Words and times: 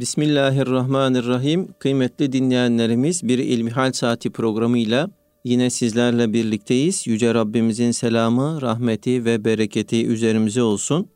Bismillahirrahmanirrahim. 0.00 1.68
Kıymetli 1.78 2.32
dinleyenlerimiz 2.32 3.28
bir 3.28 3.38
İlmihal 3.38 3.92
Saati 3.92 4.30
programıyla 4.30 5.10
yine 5.44 5.70
sizlerle 5.70 6.32
birlikteyiz. 6.32 7.06
Yüce 7.06 7.34
Rabbimizin 7.34 7.90
selamı, 7.90 8.62
rahmeti 8.62 9.24
ve 9.24 9.44
bereketi 9.44 10.06
üzerimize 10.06 10.62
olsun. 10.62 11.08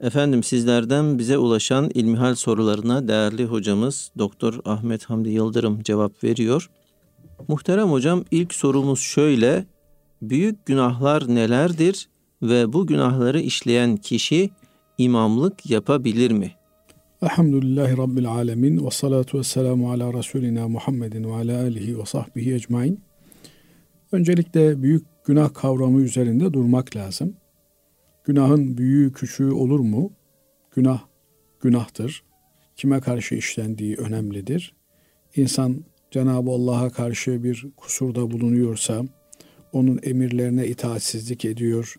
Efendim 0.00 0.42
sizlerden 0.42 1.18
bize 1.18 1.38
ulaşan 1.38 1.90
ilmihal 1.94 2.34
sorularına 2.34 3.08
değerli 3.08 3.44
hocamız 3.44 4.12
Doktor 4.18 4.60
Ahmet 4.64 5.04
Hamdi 5.04 5.28
Yıldırım 5.28 5.82
cevap 5.82 6.24
veriyor. 6.24 6.70
Muhterem 7.48 7.88
hocam 7.88 8.24
ilk 8.30 8.54
sorumuz 8.54 9.00
şöyle. 9.00 9.66
Büyük 10.22 10.66
günahlar 10.66 11.34
nelerdir 11.34 12.08
ve 12.42 12.72
bu 12.72 12.86
günahları 12.86 13.40
işleyen 13.40 13.96
kişi 13.96 14.50
imamlık 14.98 15.70
yapabilir 15.70 16.30
mi? 16.30 16.61
Elhamdülillahi 17.22 17.96
Rabbil 17.96 18.26
Alemin 18.26 18.86
ve 18.86 18.90
salatu 18.90 19.38
ve 19.38 19.42
selamu 19.42 19.90
ala 19.90 20.12
Resulina 20.12 20.68
Muhammedin 20.68 21.24
ve 21.24 21.34
ala 21.34 21.60
alihi 21.60 21.98
ve 21.98 22.06
sahbihi 22.06 22.54
ecmain. 22.54 23.00
Öncelikle 24.12 24.82
büyük 24.82 25.06
günah 25.24 25.54
kavramı 25.54 26.02
üzerinde 26.02 26.52
durmak 26.52 26.96
lazım. 26.96 27.36
Günahın 28.24 28.78
büyüğü 28.78 29.12
küçüğü 29.12 29.50
olur 29.50 29.80
mu? 29.80 30.12
Günah 30.74 31.00
günahtır. 31.60 32.22
Kime 32.76 33.00
karşı 33.00 33.34
işlendiği 33.34 33.96
önemlidir. 33.96 34.74
İnsan 35.36 35.84
Cenab-ı 36.10 36.50
Allah'a 36.50 36.90
karşı 36.90 37.44
bir 37.44 37.66
kusurda 37.76 38.30
bulunuyorsa, 38.30 39.02
onun 39.72 40.00
emirlerine 40.02 40.66
itaatsizlik 40.66 41.44
ediyor 41.44 41.96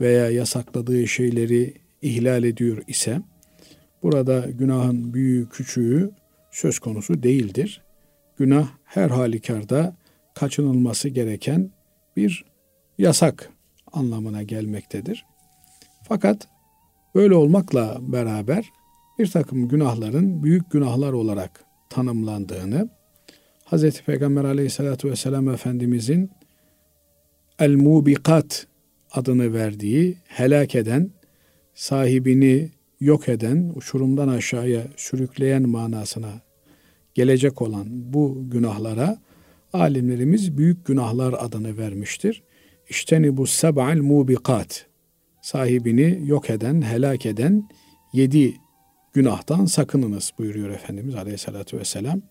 veya 0.00 0.30
yasakladığı 0.30 1.06
şeyleri 1.06 1.74
ihlal 2.02 2.44
ediyor 2.44 2.82
ise, 2.86 3.22
burada 4.02 4.46
günahın 4.50 5.14
büyüğü 5.14 5.48
küçüğü 5.48 6.10
söz 6.50 6.78
konusu 6.78 7.22
değildir. 7.22 7.82
Günah 8.36 8.68
her 8.84 9.10
halükarda 9.10 9.96
kaçınılması 10.34 11.08
gereken 11.08 11.70
bir 12.16 12.44
yasak 12.98 13.50
anlamına 13.92 14.42
gelmektedir. 14.42 15.24
Fakat 16.08 16.48
böyle 17.14 17.34
olmakla 17.34 17.98
beraber 18.00 18.70
bir 19.18 19.26
takım 19.26 19.68
günahların 19.68 20.42
büyük 20.42 20.70
günahlar 20.70 21.12
olarak 21.12 21.64
tanımlandığını, 21.90 22.88
Hz. 23.72 24.00
Peygamber 24.00 24.44
aleyhissalatü 24.44 25.10
vesselam 25.10 25.48
Efendimizin 25.48 26.30
el-mubikat 27.58 28.66
adını 29.12 29.54
verdiği, 29.54 30.16
helak 30.26 30.74
eden, 30.74 31.10
sahibini 31.74 32.70
yok 33.02 33.28
eden, 33.28 33.72
uçurumdan 33.74 34.28
aşağıya 34.28 34.82
sürükleyen 34.96 35.68
manasına 35.68 36.40
gelecek 37.14 37.62
olan 37.62 37.86
bu 37.90 38.42
günahlara 38.50 39.18
alimlerimiz 39.72 40.58
büyük 40.58 40.86
günahlar 40.86 41.34
adını 41.38 41.78
vermiştir. 41.78 42.42
İşteni 42.88 43.36
bu 43.36 43.46
seb'al 43.46 43.96
mubikat 43.96 44.86
sahibini 45.42 46.20
yok 46.24 46.50
eden, 46.50 46.82
helak 46.82 47.26
eden 47.26 47.68
yedi 48.12 48.54
günahtan 49.12 49.64
sakınınız 49.64 50.32
buyuruyor 50.38 50.70
Efendimiz 50.70 51.14
Aleyhisselatü 51.14 51.78
Vesselam. 51.78 52.22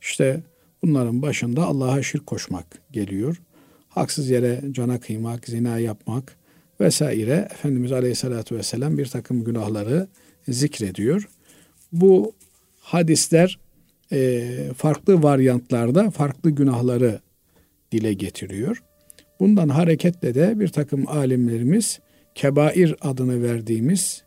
İşte 0.00 0.42
bunların 0.82 1.22
başında 1.22 1.64
Allah'a 1.64 2.02
şirk 2.02 2.26
koşmak 2.26 2.82
geliyor. 2.90 3.42
Haksız 3.88 4.30
yere 4.30 4.62
cana 4.70 5.00
kıymak, 5.00 5.46
zina 5.46 5.78
yapmak 5.78 6.36
vesaire 6.80 7.48
Efendimiz 7.52 7.92
Aleyhisselatü 7.92 8.56
Vesselam 8.56 8.98
bir 8.98 9.06
takım 9.06 9.44
günahları 9.44 10.08
zikrediyor. 10.48 11.28
Bu 11.92 12.32
hadisler 12.80 13.58
e, 14.12 14.42
farklı 14.76 15.22
varyantlarda 15.22 16.10
farklı 16.10 16.50
günahları 16.50 17.20
dile 17.92 18.12
getiriyor. 18.12 18.82
Bundan 19.40 19.68
hareketle 19.68 20.34
de 20.34 20.60
bir 20.60 20.68
takım 20.68 21.08
alimlerimiz 21.08 22.00
kebair 22.34 22.94
adını 23.00 23.42
verdiğimiz 23.42 24.22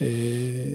e, 0.00 0.08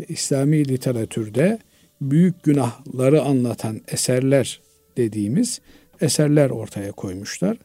İslami 0.08 0.68
literatürde 0.68 1.60
büyük 2.02 2.44
günahları 2.44 3.22
anlatan 3.22 3.82
eserler 3.88 4.62
dediğimiz 4.98 5.62
eserler 6.02 6.50
ortaya 6.50 6.92
koymuşlar. 6.92 7.58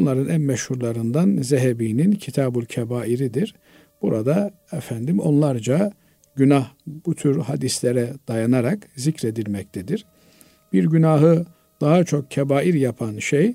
Bunların 0.00 0.28
en 0.28 0.40
meşhurlarından 0.40 1.36
Zehebi'nin 1.42 2.12
Kitabul 2.12 2.64
Kebairi'dir. 2.64 3.54
Burada 4.02 4.50
efendim 4.72 5.20
onlarca 5.20 5.92
günah 6.36 6.70
bu 6.86 7.14
tür 7.14 7.38
hadislere 7.38 8.12
dayanarak 8.28 8.88
zikredilmektedir. 8.96 10.04
Bir 10.72 10.84
günahı 10.84 11.46
daha 11.80 12.04
çok 12.04 12.30
kebair 12.30 12.74
yapan 12.74 13.18
şey 13.18 13.54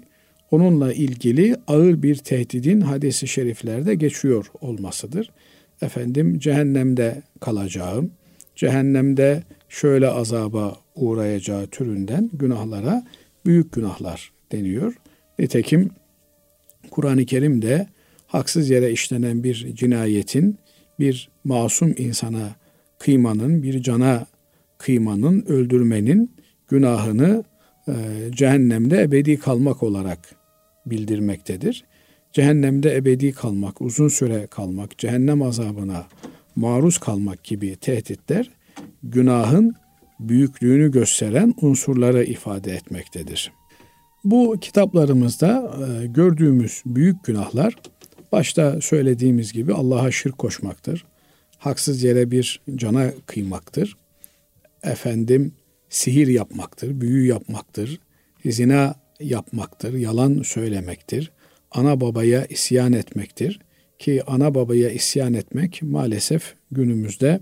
onunla 0.52 0.94
ilgili 0.94 1.56
ağır 1.68 2.04
bir 2.04 2.16
tehdidin 2.16 2.82
hadisi 2.82 3.28
şeriflerde 3.28 3.96
geçiyor 3.96 4.46
olmasıdır. 4.62 5.32
Efendim 5.82 6.40
cehennemde 6.40 7.22
kalacağım, 7.40 8.12
cehennemde 8.56 9.44
şöyle 9.70 10.08
azaba 10.08 10.76
uğrayacağı 10.96 11.68
türünden 11.68 12.30
günahlara 12.34 13.04
büyük 13.46 13.72
günahlar 13.72 14.32
deniyor. 14.52 14.94
Nitekim 15.40 15.90
Kur'an-ı 16.92 17.26
Kerim'de 17.26 17.88
haksız 18.28 18.70
yere 18.70 18.92
işlenen 18.92 19.44
bir 19.44 19.76
cinayetin, 19.76 20.58
bir 21.00 21.30
masum 21.44 21.96
insana 21.98 22.56
kıymanın, 23.00 23.64
bir 23.64 23.82
cana 23.82 24.26
kıymanın, 24.78 25.46
öldürmenin 25.48 26.32
günahını 26.68 27.44
e, 27.88 27.94
cehennemde 28.32 29.02
ebedi 29.02 29.40
kalmak 29.40 29.84
olarak 29.84 30.36
bildirmektedir. 30.86 31.84
Cehennemde 32.34 32.96
ebedi 32.96 33.32
kalmak, 33.32 33.82
uzun 33.82 34.08
süre 34.08 34.48
kalmak, 34.48 34.98
cehennem 34.98 35.42
azabına 35.42 36.08
maruz 36.56 36.98
kalmak 36.98 37.44
gibi 37.44 37.76
tehditler 37.76 38.50
günahın 39.04 39.76
büyüklüğünü 40.20 40.92
gösteren 40.92 41.54
unsurları 41.62 42.24
ifade 42.24 42.74
etmektedir. 42.74 43.52
Bu 44.24 44.58
kitaplarımızda 44.62 45.74
e, 45.78 46.08
gördüğümüz 46.08 46.82
büyük 46.86 47.24
günahlar 47.24 47.76
başta 48.32 48.82
söylediğimiz 48.82 49.54
gibi 49.54 49.74
Allah'a 49.74 50.12
şirk 50.12 50.38
koşmaktır. 50.38 51.06
Haksız 51.58 52.04
yere 52.04 52.32
bir 52.32 52.62
cana 52.76 53.12
kıymaktır. 53.26 53.98
Efendim 54.84 55.54
sihir 55.90 56.28
yapmaktır, 56.28 57.02
büyü 57.02 57.28
yapmaktır, 57.28 58.00
zina 58.46 58.96
yapmaktır, 59.20 59.94
yalan 59.94 60.42
söylemektir, 60.42 61.32
ana 61.72 62.02
babaya 62.02 62.46
isyan 62.46 62.94
etmektir 62.94 63.60
ki 64.00 64.24
ana 64.28 64.56
babaya 64.56 64.90
isyan 64.90 65.34
etmek 65.34 65.82
maalesef 65.82 66.54
günümüzde 66.72 67.40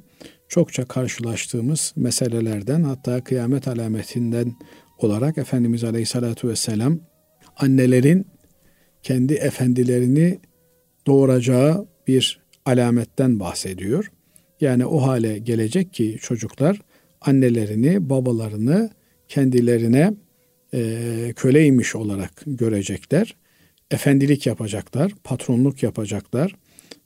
çokça 0.47 0.85
karşılaştığımız 0.85 1.93
meselelerden 1.95 2.83
hatta 2.83 3.23
kıyamet 3.23 3.67
alametinden 3.67 4.55
olarak 5.03 5.37
Efendimiz 5.37 5.83
Aleyhisselatü 5.83 6.49
Vesselam 6.49 6.99
annelerin 7.57 8.27
kendi 9.03 9.33
efendilerini 9.33 10.39
doğuracağı 11.07 11.87
bir 12.07 12.41
alametten 12.65 13.39
bahsediyor. 13.39 14.11
Yani 14.61 14.85
o 14.85 15.01
hale 15.01 15.37
gelecek 15.37 15.93
ki 15.93 16.17
çocuklar 16.21 16.81
annelerini, 17.21 18.09
babalarını 18.09 18.89
kendilerine 19.27 20.13
e, 20.73 21.33
köleymiş 21.35 21.95
olarak 21.95 22.31
görecekler. 22.45 23.35
Efendilik 23.91 24.47
yapacaklar, 24.47 25.11
patronluk 25.23 25.83
yapacaklar. 25.83 26.55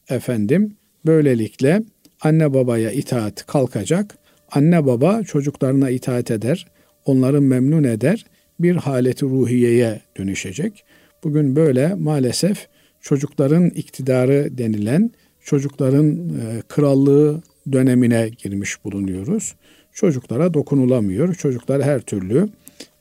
Efendim 0.10 0.76
böylelikle 1.06 1.82
anne 2.22 2.54
babaya 2.54 2.92
itaat 2.92 3.46
kalkacak. 3.46 4.18
Anne 4.52 4.86
baba 4.86 5.24
çocuklarına 5.24 5.90
itaat 5.90 6.32
eder, 6.32 6.66
onları 7.06 7.42
memnun 7.42 7.84
eder, 7.84 8.26
bir 8.60 8.76
haleti 8.76 9.26
ruhiyeye 9.26 10.02
dönüşecek. 10.18 10.84
Bugün 11.24 11.56
böyle 11.56 11.94
maalesef 11.94 12.68
çocukların 13.02 13.70
iktidarı 13.70 14.58
denilen 14.58 15.12
çocukların 15.44 16.30
e, 16.30 16.62
krallığı 16.68 17.42
dönemine 17.72 18.30
girmiş 18.30 18.86
bulunuyoruz. 18.86 19.56
Çocuklara 19.94 20.54
dokunulamıyor. 20.54 21.36
Çocuklar 21.36 21.84
her 21.84 22.02
türlü 22.02 22.50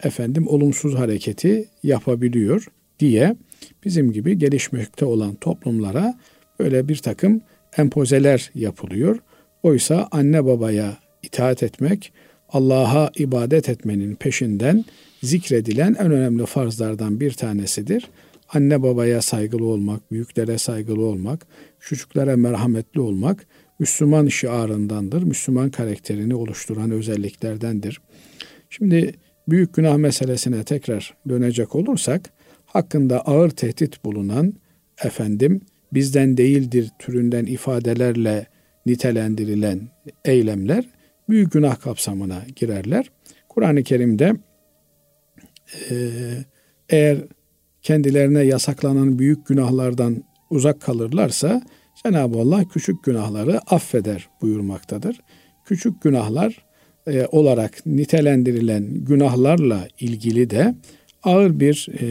efendim 0.02 0.48
olumsuz 0.48 0.94
hareketi 0.94 1.68
yapabiliyor 1.82 2.66
diye 3.00 3.36
bizim 3.84 4.12
gibi 4.12 4.38
gelişmekte 4.38 5.04
olan 5.04 5.34
toplumlara 5.34 6.18
böyle 6.58 6.88
bir 6.88 6.96
takım 6.96 7.40
empozeler 7.76 8.50
yapılıyor. 8.54 9.18
Oysa 9.62 10.08
anne 10.10 10.44
babaya 10.44 10.98
itaat 11.22 11.62
etmek, 11.62 12.12
Allah'a 12.54 13.10
ibadet 13.16 13.68
etmenin 13.68 14.14
peşinden 14.14 14.84
zikredilen 15.22 15.96
en 15.98 16.10
önemli 16.10 16.46
farzlardan 16.46 17.20
bir 17.20 17.32
tanesidir. 17.32 18.08
Anne 18.48 18.82
babaya 18.82 19.22
saygılı 19.22 19.64
olmak, 19.64 20.12
büyüklere 20.12 20.58
saygılı 20.58 21.04
olmak, 21.04 21.46
küçüklere 21.80 22.36
merhametli 22.36 23.00
olmak 23.00 23.46
Müslüman 23.78 24.28
şiarındandır. 24.28 25.22
Müslüman 25.22 25.70
karakterini 25.70 26.34
oluşturan 26.34 26.90
özelliklerdendir. 26.90 28.00
Şimdi 28.70 29.14
büyük 29.48 29.74
günah 29.74 29.96
meselesine 29.96 30.64
tekrar 30.64 31.14
dönecek 31.28 31.74
olursak 31.74 32.30
hakkında 32.66 33.20
ağır 33.20 33.50
tehdit 33.50 34.04
bulunan 34.04 34.54
efendim 35.04 35.60
bizden 35.92 36.36
değildir 36.36 36.90
türünden 36.98 37.46
ifadelerle 37.46 38.46
nitelendirilen 38.86 39.80
eylemler 40.24 40.84
büyük 41.28 41.52
günah 41.52 41.80
kapsamına 41.80 42.42
girerler. 42.56 43.10
Kur'an-ı 43.48 43.82
Kerim'de 43.82 44.32
eğer 46.88 47.18
kendilerine 47.82 48.40
yasaklanan 48.40 49.18
büyük 49.18 49.46
günahlardan 49.46 50.24
uzak 50.50 50.80
kalırlarsa 50.80 51.62
Cenab-ı 52.04 52.38
Allah 52.38 52.64
küçük 52.64 53.04
günahları 53.04 53.60
affeder 53.66 54.28
buyurmaktadır. 54.42 55.20
Küçük 55.64 56.02
günahlar 56.02 56.64
e, 57.06 57.26
olarak 57.26 57.86
nitelendirilen 57.86 58.86
günahlarla 58.94 59.88
ilgili 60.00 60.50
de 60.50 60.74
ağır 61.22 61.60
bir 61.60 61.88
e, 62.00 62.06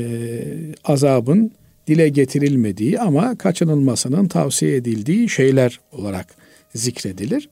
azabın 0.83 1.51
dile 1.87 2.09
getirilmediği 2.09 2.99
ama 2.99 3.37
kaçınılmasının 3.37 4.27
tavsiye 4.27 4.75
edildiği 4.75 5.29
şeyler 5.29 5.79
olarak 5.91 6.35
zikredilir. 6.75 7.49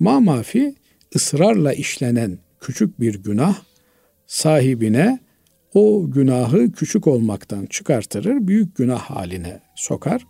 Ma 0.00 0.20
mafi 0.20 0.74
ısrarla 1.16 1.72
işlenen 1.72 2.38
küçük 2.60 3.00
bir 3.00 3.14
günah 3.14 3.56
sahibine 4.26 5.18
o 5.74 6.10
günahı 6.10 6.72
küçük 6.72 7.06
olmaktan 7.06 7.66
çıkartırır, 7.66 8.48
büyük 8.48 8.76
günah 8.76 9.00
haline 9.00 9.60
sokar. 9.76 10.26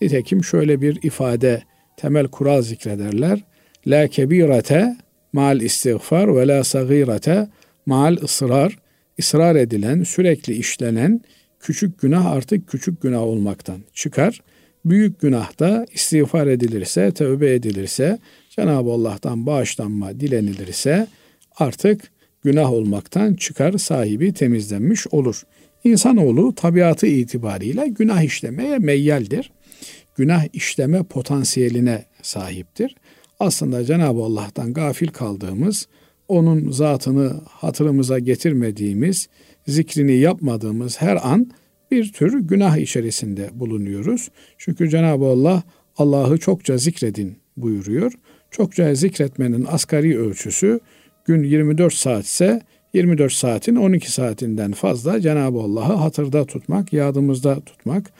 Nitekim 0.00 0.44
şöyle 0.44 0.80
bir 0.80 1.02
ifade, 1.02 1.62
temel 1.96 2.28
kural 2.28 2.62
zikrederler. 2.62 3.44
La 3.86 4.08
kebirete 4.08 4.96
mal 5.32 5.60
istiğfar 5.60 6.36
ve 6.36 6.48
la 6.48 6.64
sagirete 6.64 7.48
mal 7.86 8.16
ısrar. 8.22 8.78
ısrar 9.18 9.56
edilen, 9.56 10.02
sürekli 10.02 10.54
işlenen 10.54 11.20
küçük 11.60 12.00
günah 12.00 12.26
artık 12.26 12.68
küçük 12.68 13.02
günah 13.02 13.22
olmaktan 13.22 13.78
çıkar. 13.92 14.40
Büyük 14.84 15.20
günahta 15.20 15.86
istiğfar 15.92 16.46
edilirse, 16.46 17.10
tövbe 17.10 17.54
edilirse, 17.54 18.18
Cenab-ı 18.56 18.90
Allah'tan 18.90 19.46
bağışlanma 19.46 20.20
dilenilirse 20.20 21.06
artık 21.56 22.12
günah 22.42 22.72
olmaktan 22.72 23.34
çıkar, 23.34 23.78
sahibi 23.78 24.32
temizlenmiş 24.32 25.06
olur. 25.06 25.42
İnsanoğlu 25.84 26.54
tabiatı 26.54 27.06
itibariyle 27.06 27.88
günah 27.88 28.22
işlemeye 28.22 28.78
meyyaldir. 28.78 29.52
Günah 30.16 30.44
işleme 30.52 31.02
potansiyeline 31.02 32.04
sahiptir. 32.22 32.96
Aslında 33.40 33.84
Cenab-ı 33.84 34.22
Allah'tan 34.22 34.72
gafil 34.72 35.08
kaldığımız, 35.08 35.88
onun 36.28 36.70
zatını 36.70 37.40
hatırımıza 37.48 38.18
getirmediğimiz, 38.18 39.28
zikrini 39.66 40.16
yapmadığımız 40.16 41.00
her 41.00 41.28
an 41.32 41.50
bir 41.90 42.12
tür 42.12 42.40
günah 42.40 42.76
içerisinde 42.76 43.50
bulunuyoruz. 43.52 44.28
Çünkü 44.58 44.90
Cenab-ı 44.90 45.24
Allah 45.24 45.62
Allah'ı 45.96 46.38
çokça 46.38 46.78
zikredin 46.78 47.36
buyuruyor. 47.56 48.12
Çokça 48.56 48.94
zikretmenin 48.94 49.66
asgari 49.70 50.18
ölçüsü 50.18 50.80
gün 51.24 51.42
24 51.42 51.94
saat 51.94 52.24
ise 52.24 52.60
24 52.92 53.32
saatin 53.32 53.76
12 53.76 54.12
saatinden 54.12 54.72
fazla 54.72 55.20
Cenab-ı 55.20 55.58
Allah'ı 55.58 55.94
hatırda 55.94 56.44
tutmak, 56.44 56.92
yadımızda 56.92 57.60
tutmak, 57.60 58.10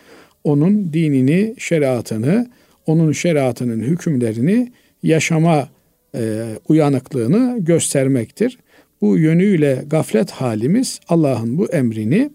onun 0.45 0.93
dinini, 0.93 1.55
şeriatını, 1.59 2.51
onun 2.87 3.13
şeriatının 3.13 3.81
hükümlerini 3.81 4.73
yaşama 5.03 5.69
e, 6.15 6.45
uyanıklığını 6.69 7.57
göstermektir. 7.61 8.59
Bu 9.01 9.19
yönüyle 9.19 9.85
gaflet 9.87 10.31
halimiz 10.31 11.01
Allah'ın 11.09 11.59
bu 11.59 11.67
emrini 11.67 12.31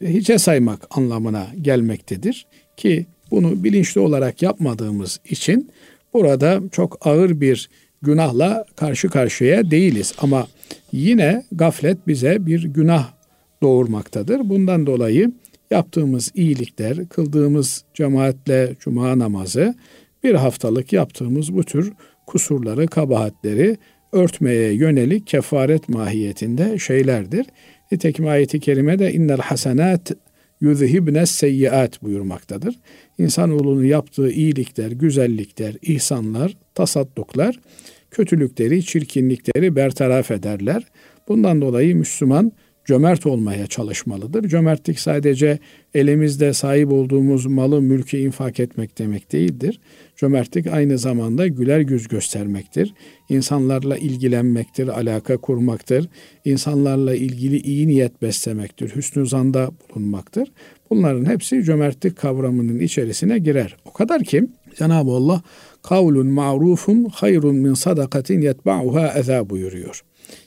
hiçe 0.00 0.38
saymak 0.38 0.86
anlamına 0.90 1.46
gelmektedir 1.62 2.46
ki 2.76 3.06
bunu 3.30 3.64
bilinçli 3.64 4.00
olarak 4.00 4.42
yapmadığımız 4.42 5.20
için 5.24 5.70
burada 6.14 6.60
çok 6.72 7.06
ağır 7.06 7.40
bir 7.40 7.68
günahla 8.02 8.64
karşı 8.76 9.08
karşıya 9.08 9.70
değiliz 9.70 10.14
ama 10.18 10.46
yine 10.92 11.44
gaflet 11.52 12.06
bize 12.06 12.46
bir 12.46 12.64
günah 12.64 13.12
doğurmaktadır. 13.62 14.48
Bundan 14.48 14.86
dolayı 14.86 15.32
yaptığımız 15.70 16.32
iyilikler, 16.34 17.08
kıldığımız 17.08 17.84
cemaatle 17.94 18.74
cuma 18.80 19.18
namazı, 19.18 19.74
bir 20.24 20.34
haftalık 20.34 20.92
yaptığımız 20.92 21.54
bu 21.54 21.64
tür 21.64 21.92
kusurları, 22.26 22.86
kabahatleri 22.86 23.76
örtmeye 24.12 24.72
yönelik 24.72 25.26
kefaret 25.26 25.88
mahiyetinde 25.88 26.78
şeylerdir. 26.78 27.46
Nitekim 27.92 28.26
ayeti 28.26 28.60
kerimede 28.60 29.12
innel 29.12 29.38
hasenat 29.38 30.12
yuzhibne 30.62 31.26
seyyiat 31.26 32.02
buyurmaktadır. 32.02 32.74
İnsanoğlunun 33.18 33.84
yaptığı 33.84 34.30
iyilikler, 34.30 34.90
güzellikler, 34.90 35.74
ihsanlar, 35.82 36.56
tasadduklar 36.74 37.60
kötülükleri, 38.10 38.84
çirkinlikleri 38.84 39.76
bertaraf 39.76 40.30
ederler. 40.30 40.82
Bundan 41.28 41.60
dolayı 41.60 41.96
Müslüman 41.96 42.52
cömert 42.84 43.26
olmaya 43.26 43.66
çalışmalıdır. 43.66 44.48
Cömertlik 44.48 45.00
sadece 45.00 45.58
elimizde 45.94 46.52
sahip 46.52 46.92
olduğumuz 46.92 47.46
malı, 47.46 47.82
mülkü 47.82 48.16
infak 48.16 48.60
etmek 48.60 48.98
demek 48.98 49.32
değildir. 49.32 49.80
Cömertlik 50.22 50.66
aynı 50.66 50.98
zamanda 50.98 51.46
güler 51.46 51.80
yüz 51.80 52.08
göstermektir. 52.08 52.94
İnsanlarla 53.28 53.96
ilgilenmektir, 53.96 54.88
alaka 54.88 55.36
kurmaktır. 55.36 56.08
İnsanlarla 56.44 57.14
ilgili 57.14 57.60
iyi 57.60 57.88
niyet 57.88 58.22
beslemektir, 58.22 58.96
hüsnü 58.96 59.26
zanda 59.26 59.70
bulunmaktır. 59.90 60.52
Bunların 60.90 61.24
hepsi 61.24 61.62
cömertlik 61.64 62.16
kavramının 62.16 62.78
içerisine 62.78 63.38
girer. 63.38 63.76
O 63.84 63.92
kadar 63.92 64.24
ki 64.24 64.44
Cenab-ı 64.78 65.10
Allah 65.10 65.42
kavlun 65.82 66.26
ma'rufun 66.26 67.04
hayrun 67.04 67.56
min 67.56 67.74
sadakatin 67.74 68.40
yetba'uha 68.40 69.18
eza 69.18 69.50
buyuruyor. 69.50 70.02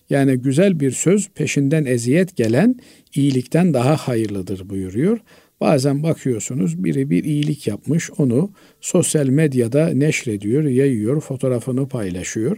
Yani 0.09 0.35
güzel 0.35 0.79
bir 0.79 0.91
söz 0.91 1.29
peşinden 1.29 1.85
eziyet 1.85 2.35
gelen 2.35 2.75
iyilikten 3.15 3.73
daha 3.73 3.95
hayırlıdır 3.95 4.69
buyuruyor. 4.69 5.19
Bazen 5.61 6.03
bakıyorsunuz 6.03 6.83
biri 6.83 7.09
bir 7.09 7.23
iyilik 7.23 7.67
yapmış 7.67 8.11
onu 8.17 8.51
sosyal 8.81 9.27
medyada 9.27 9.89
neşrediyor, 9.89 10.63
yayıyor, 10.63 11.21
fotoğrafını 11.21 11.87
paylaşıyor. 11.87 12.57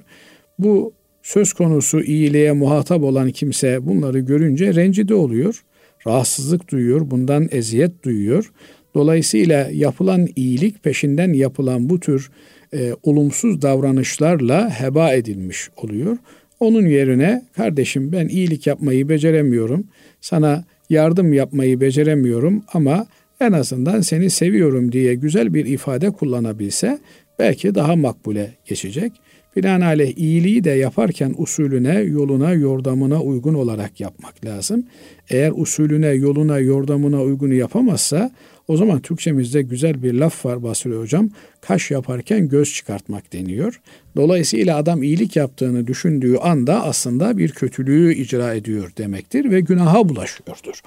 Bu 0.60 0.94
söz 1.24 1.54
konusu 1.54 2.02
iyiliğe 2.02 2.52
muhatap 2.52 3.04
olan 3.04 3.32
kimse 3.32 3.86
bunları 3.88 4.20
görünce 4.20 4.76
rencide 4.76 5.14
oluyor, 5.14 5.64
rahatsızlık 6.08 6.72
duyuyor, 6.72 7.12
bundan 7.12 7.48
eziyet 7.52 8.04
duyuyor. 8.04 8.52
Dolayısıyla 8.96 9.70
yapılan 9.74 10.28
iyilik 10.36 10.84
peşinden 10.84 11.34
yapılan 11.34 11.90
bu 11.90 12.00
tür 12.00 12.32
e, 12.74 12.92
olumsuz 13.04 13.62
davranışlarla 13.62 14.70
heba 14.70 15.14
edilmiş 15.14 15.70
oluyor. 15.78 16.18
Onun 16.60 16.86
yerine 16.86 17.46
kardeşim 17.56 18.12
ben 18.12 18.28
iyilik 18.28 18.68
yapmayı 18.68 19.10
beceremiyorum. 19.10 19.88
Sana 20.22 20.66
yardım 20.90 21.34
yapmayı 21.34 21.82
beceremiyorum 21.82 22.64
ama 22.74 23.08
en 23.40 23.52
azından 23.52 24.02
seni 24.02 24.30
seviyorum 24.30 24.92
diye 24.92 25.16
güzel 25.16 25.54
bir 25.54 25.66
ifade 25.66 26.12
kullanabilse 26.12 27.00
belki 27.40 27.76
daha 27.76 27.96
makbule 27.96 28.52
geçecek. 28.66 29.12
Binaenaleyh 29.56 30.18
iyiliği 30.18 30.64
de 30.64 30.70
yaparken 30.70 31.34
usulüne, 31.38 32.00
yoluna, 32.00 32.54
yordamına 32.54 33.22
uygun 33.22 33.54
olarak 33.54 34.00
yapmak 34.00 34.46
lazım. 34.46 34.84
Eğer 35.30 35.52
usulüne, 35.56 36.08
yoluna, 36.08 36.60
yordamına 36.60 37.22
uygunu 37.22 37.54
yapamazsa 37.54 38.32
o 38.68 38.78
zaman 38.78 39.00
Türkçemizde 39.00 39.62
güzel 39.62 40.04
bir 40.04 40.14
laf 40.14 40.46
var 40.46 40.64
Basri 40.64 40.96
Hocam. 40.96 41.30
Kaş 41.62 41.92
yaparken 41.92 42.50
göz 42.50 42.74
çıkartmak 42.74 43.34
deniyor. 43.34 43.82
Dolayısıyla 44.16 44.78
adam 44.78 45.04
iyilik 45.04 45.36
yaptığını 45.36 45.88
düşündüğü 45.88 46.38
anda 46.38 46.84
aslında 46.84 47.38
bir 47.38 47.52
kötülüğü 47.52 48.14
icra 48.14 48.54
ediyor 48.54 48.92
demektir 48.98 49.52
ve 49.52 49.60
günaha 49.60 50.10
bulaşıyordur. 50.10 50.82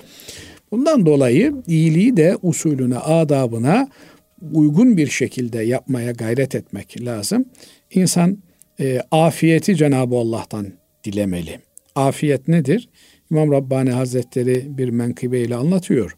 Bundan 0.71 1.07
dolayı 1.07 1.55
iyiliği 1.67 2.17
de 2.17 2.37
usulüne, 2.43 2.99
adabına 2.99 3.89
uygun 4.53 4.97
bir 4.97 5.07
şekilde 5.07 5.63
yapmaya 5.63 6.13
gayret 6.13 6.55
etmek 6.55 7.05
lazım. 7.05 7.45
İnsan 7.91 8.39
e, 8.81 9.01
afiyeti 9.11 9.77
Cenab-ı 9.77 10.17
Allah'tan 10.17 10.67
dilemeli. 11.05 11.61
Afiyet 11.95 12.49
nedir? 12.49 12.89
İmam 13.31 13.53
Rabbani 13.53 13.91
Hazretleri 13.91 14.79
bir 14.79 14.89
menkıbeyle 14.89 15.57
anlatıyor. 15.57 16.17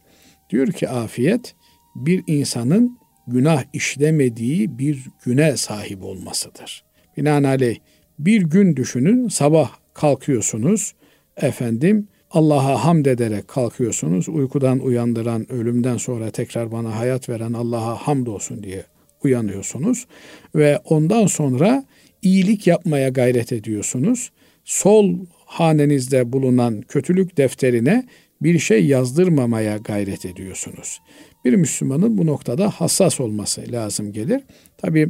Diyor 0.53 0.69
ki 0.69 0.89
afiyet 0.89 1.55
bir 1.97 2.25
insanın 2.27 2.99
günah 3.27 3.65
işlemediği 3.73 4.79
bir 4.79 5.07
güne 5.25 5.57
sahip 5.57 6.03
olmasıdır. 6.03 6.85
Binaenaleyh 7.17 7.79
bir 8.19 8.43
gün 8.43 8.77
düşünün 8.77 9.29
sabah 9.29 9.71
kalkıyorsunuz 9.95 10.95
efendim 11.37 12.09
Allah'a 12.31 12.85
hamd 12.85 13.07
ederek 13.07 13.49
kalkıyorsunuz. 13.49 14.29
Uykudan 14.29 14.79
uyandıran, 14.79 15.53
ölümden 15.53 15.97
sonra 15.97 16.31
tekrar 16.31 16.73
bana 16.73 16.99
hayat 16.99 17.29
veren 17.29 17.53
Allah'a 17.53 17.95
hamd 17.95 18.27
olsun 18.27 18.63
diye 18.63 18.85
uyanıyorsunuz 19.25 20.07
ve 20.55 20.79
ondan 20.79 21.27
sonra 21.27 21.85
iyilik 22.23 22.67
yapmaya 22.67 23.09
gayret 23.09 23.53
ediyorsunuz. 23.53 24.31
Sol 24.65 25.15
hanenizde 25.45 26.33
bulunan 26.33 26.81
kötülük 26.81 27.37
defterine 27.37 28.07
bir 28.45 28.59
şey 28.59 28.87
yazdırmamaya 28.87 29.77
gayret 29.77 30.27
ediyorsunuz. 30.27 31.01
Bir 31.45 31.55
Müslümanın 31.55 32.19
bu 32.19 32.27
noktada 32.27 32.71
hassas 32.71 33.21
olması 33.21 33.73
lazım 33.73 34.13
gelir. 34.13 34.43
Tabi 34.79 35.09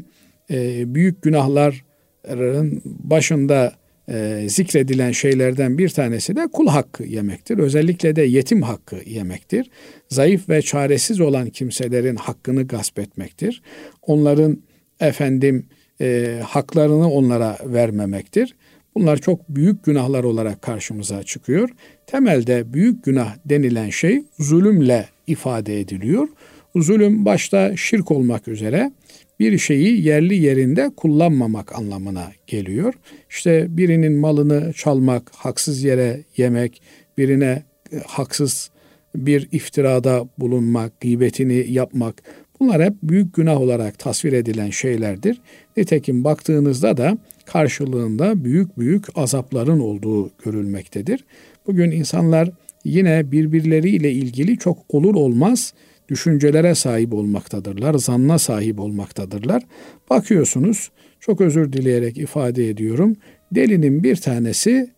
e, 0.51 0.95
büyük 0.95 1.23
günahların 1.23 2.83
başında 2.85 3.73
e, 4.09 4.47
zikredilen 4.49 5.13
şeylerden 5.13 5.79
bir 5.79 5.89
tanesi 5.89 6.37
de 6.37 6.49
kul 6.53 6.67
hakkı 6.67 7.05
yemektir. 7.05 7.59
Özellikle 7.59 8.17
de 8.17 8.23
yetim 8.23 8.63
hakkı 8.63 8.97
yemektir. 9.07 9.71
Zayıf 10.09 10.49
ve 10.49 10.63
çaresiz 10.63 11.21
olan 11.21 11.51
kimselerin 11.51 12.17
hakkını 12.17 12.67
gasp 12.67 12.99
etmektir. 12.99 13.63
Onların 14.03 14.63
efendim 15.01 15.67
e, 16.01 16.39
haklarını 16.45 17.11
onlara 17.11 17.59
vermemektir. 17.65 18.55
Bunlar 18.95 19.17
çok 19.17 19.49
büyük 19.49 19.85
günahlar 19.85 20.25
olarak 20.25 20.63
karşımıza 20.63 21.23
çıkıyor. 21.23 21.71
Temelde 22.07 22.73
büyük 22.73 23.05
günah 23.05 23.37
denilen 23.45 23.91
şey 23.91 24.23
zulümle 24.39 25.09
ifade 25.27 25.81
ediliyor. 25.81 26.29
Zulüm 26.77 27.25
başta 27.25 27.77
şirk 27.77 28.11
olmak 28.11 28.49
üzere 28.49 28.93
bir 29.41 29.59
şeyi 29.59 30.07
yerli 30.07 30.35
yerinde 30.35 30.91
kullanmamak 30.97 31.79
anlamına 31.79 32.33
geliyor. 32.47 32.95
İşte 33.31 33.67
birinin 33.69 34.13
malını 34.13 34.73
çalmak, 34.73 35.31
haksız 35.35 35.85
yere 35.85 36.21
yemek, 36.37 36.83
birine 37.19 37.63
haksız 38.07 38.71
bir 39.17 39.49
iftirada 39.53 40.29
bulunmak, 40.39 41.01
gıybetini 41.01 41.73
yapmak 41.73 42.23
bunlar 42.63 42.83
hep 42.83 42.95
büyük 43.03 43.35
günah 43.35 43.61
olarak 43.61 43.99
tasvir 43.99 44.33
edilen 44.33 44.71
şeylerdir. 44.71 45.41
Nitekim 45.77 46.25
baktığınızda 46.25 46.97
da 46.97 47.19
karşılığında 47.45 48.45
büyük 48.45 48.79
büyük 48.79 49.19
azapların 49.19 49.81
olduğu 49.81 50.31
görülmektedir. 50.45 51.25
Bugün 51.67 51.91
insanlar 51.91 52.51
yine 52.85 53.33
birbirleriyle 53.33 54.13
ilgili 54.13 54.59
çok 54.59 54.79
olur 54.89 55.15
olmaz 55.15 55.75
düşüncelere 56.09 56.75
sahip 56.75 57.15
olmaktadırlar, 57.15 57.95
zanna 57.95 58.39
sahip 58.39 58.81
olmaktadırlar. 58.81 59.63
Bakıyorsunuz, 60.11 60.91
çok 61.21 61.41
özür 61.41 61.73
dileyerek 61.73 62.19
ifade 62.19 62.69
ediyorum, 62.69 63.17
delinin 63.53 64.03
bir 64.03 64.17
tanesi 64.17 64.91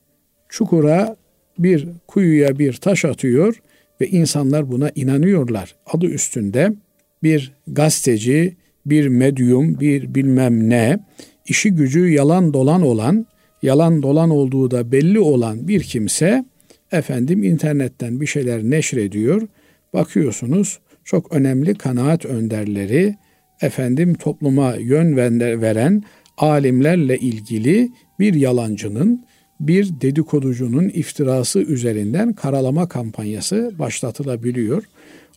çukura 0.49 1.17
bir 1.59 1.89
kuyuya 2.07 2.59
bir 2.59 2.73
taş 2.73 3.05
atıyor 3.05 3.61
ve 4.01 4.09
insanlar 4.09 4.71
buna 4.71 4.91
inanıyorlar. 4.95 5.75
Adı 5.87 6.07
üstünde 6.07 6.73
bir 7.25 7.53
gazeteci, 7.67 8.57
bir 8.87 9.09
medyum, 9.09 9.81
bir 9.81 10.15
bilmem 10.15 10.71
ne, 10.71 10.99
işi 11.47 11.71
gücü 11.71 12.09
yalan 12.09 12.55
dolan 12.55 12.83
olan, 12.83 13.27
yalan 13.63 14.03
dolan 14.03 14.31
olduğu 14.31 14.71
da 14.71 14.93
belli 14.93 15.21
olan 15.21 15.69
bir 15.69 15.83
kimse 15.83 16.45
efendim 16.93 17.43
internetten 17.43 18.21
bir 18.21 18.27
şeyler 18.27 18.63
neşrediyor. 18.63 19.49
Bakıyorsunuz 19.93 20.79
çok 21.05 21.33
önemli 21.33 21.75
kanaat 21.75 22.25
önderleri, 22.25 23.15
efendim 23.61 24.15
topluma 24.15 24.75
yön 24.75 25.17
veren 25.63 26.03
alimlerle 26.39 27.19
ilgili 27.19 27.91
bir 28.19 28.35
yalancının, 28.35 29.25
bir 29.61 30.01
dedikoducunun 30.01 30.89
iftirası 30.89 31.61
üzerinden 31.61 32.33
karalama 32.33 32.89
kampanyası 32.89 33.73
başlatılabiliyor. 33.79 34.85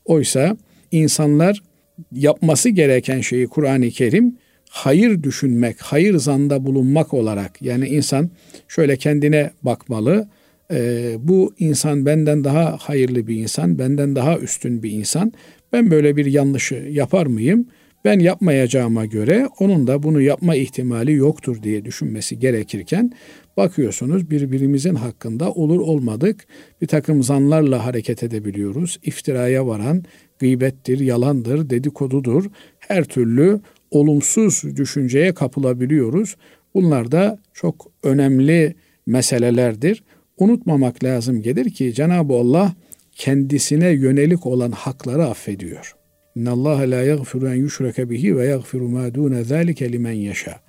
Oysa 0.05 0.57
insanlar 0.91 1.63
yapması 2.11 2.69
gereken 2.69 3.21
şeyi 3.21 3.47
Kur'an-ı 3.47 3.89
Kerim 3.89 4.37
hayır 4.69 5.23
düşünmek, 5.23 5.81
hayır 5.81 6.17
zanda 6.17 6.65
bulunmak 6.65 7.13
olarak 7.13 7.61
yani 7.61 7.87
insan 7.87 8.29
şöyle 8.67 8.97
kendine 8.97 9.51
bakmalı. 9.63 10.29
E, 10.71 11.11
bu 11.19 11.53
insan 11.59 12.05
benden 12.05 12.43
daha 12.43 12.77
hayırlı 12.77 13.27
bir 13.27 13.35
insan, 13.35 13.79
benden 13.79 14.15
daha 14.15 14.37
üstün 14.37 14.83
bir 14.83 14.91
insan. 14.91 15.33
Ben 15.73 15.91
böyle 15.91 16.17
bir 16.17 16.25
yanlışı 16.25 16.75
yapar 16.75 17.25
mıyım? 17.25 17.67
Ben 18.05 18.19
yapmayacağıma 18.19 19.05
göre 19.05 19.47
onun 19.59 19.87
da 19.87 20.03
bunu 20.03 20.21
yapma 20.21 20.55
ihtimali 20.55 21.13
yoktur 21.13 21.63
diye 21.63 21.85
düşünmesi 21.85 22.39
gerekirken 22.39 23.11
bakıyorsunuz 23.57 24.29
birbirimizin 24.29 24.95
hakkında 24.95 25.51
olur 25.51 25.79
olmadık 25.79 26.47
bir 26.81 26.87
takım 26.87 27.23
zanlarla 27.23 27.85
hareket 27.85 28.23
edebiliyoruz. 28.23 28.99
İftiraya 29.03 29.67
varan 29.67 30.03
gıybettir, 30.39 30.99
yalandır, 30.99 31.69
dedikodudur. 31.69 32.45
Her 32.79 33.03
türlü 33.03 33.59
olumsuz 33.91 34.63
düşünceye 34.75 35.33
kapılabiliyoruz. 35.33 36.35
Bunlar 36.73 37.11
da 37.11 37.39
çok 37.53 37.91
önemli 38.03 38.75
meselelerdir. 39.05 40.03
Unutmamak 40.37 41.03
lazım 41.03 41.41
gelir 41.41 41.69
ki 41.69 41.93
Cenab-ı 41.93 42.33
Allah 42.33 42.75
kendisine 43.11 43.89
yönelik 43.89 44.45
olan 44.45 44.71
hakları 44.71 45.25
affediyor. 45.25 45.95
İnna 46.35 46.51
Allah 46.51 46.79
la 46.79 47.01
yaghfiru 47.01 47.49
en 47.49 47.55
yushraka 47.55 48.09
bihi 48.09 48.37
ve 48.37 48.45
yaghfiru 48.45 48.89
ma 48.89 49.13
dun 49.13 49.43
zalika 49.43 49.85
limen 49.85 50.11
yasha. 50.11 50.59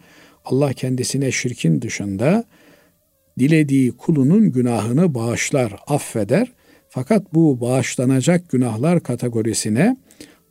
Allah 0.44 0.72
kendisine 0.72 1.32
şirkin 1.32 1.82
dışında 1.82 2.44
dilediği 3.38 3.92
kulunun 3.92 4.52
günahını 4.52 5.14
bağışlar, 5.14 5.72
affeder. 5.86 6.52
Fakat 6.88 7.34
bu 7.34 7.60
bağışlanacak 7.60 8.50
günahlar 8.50 9.02
kategorisine 9.02 9.96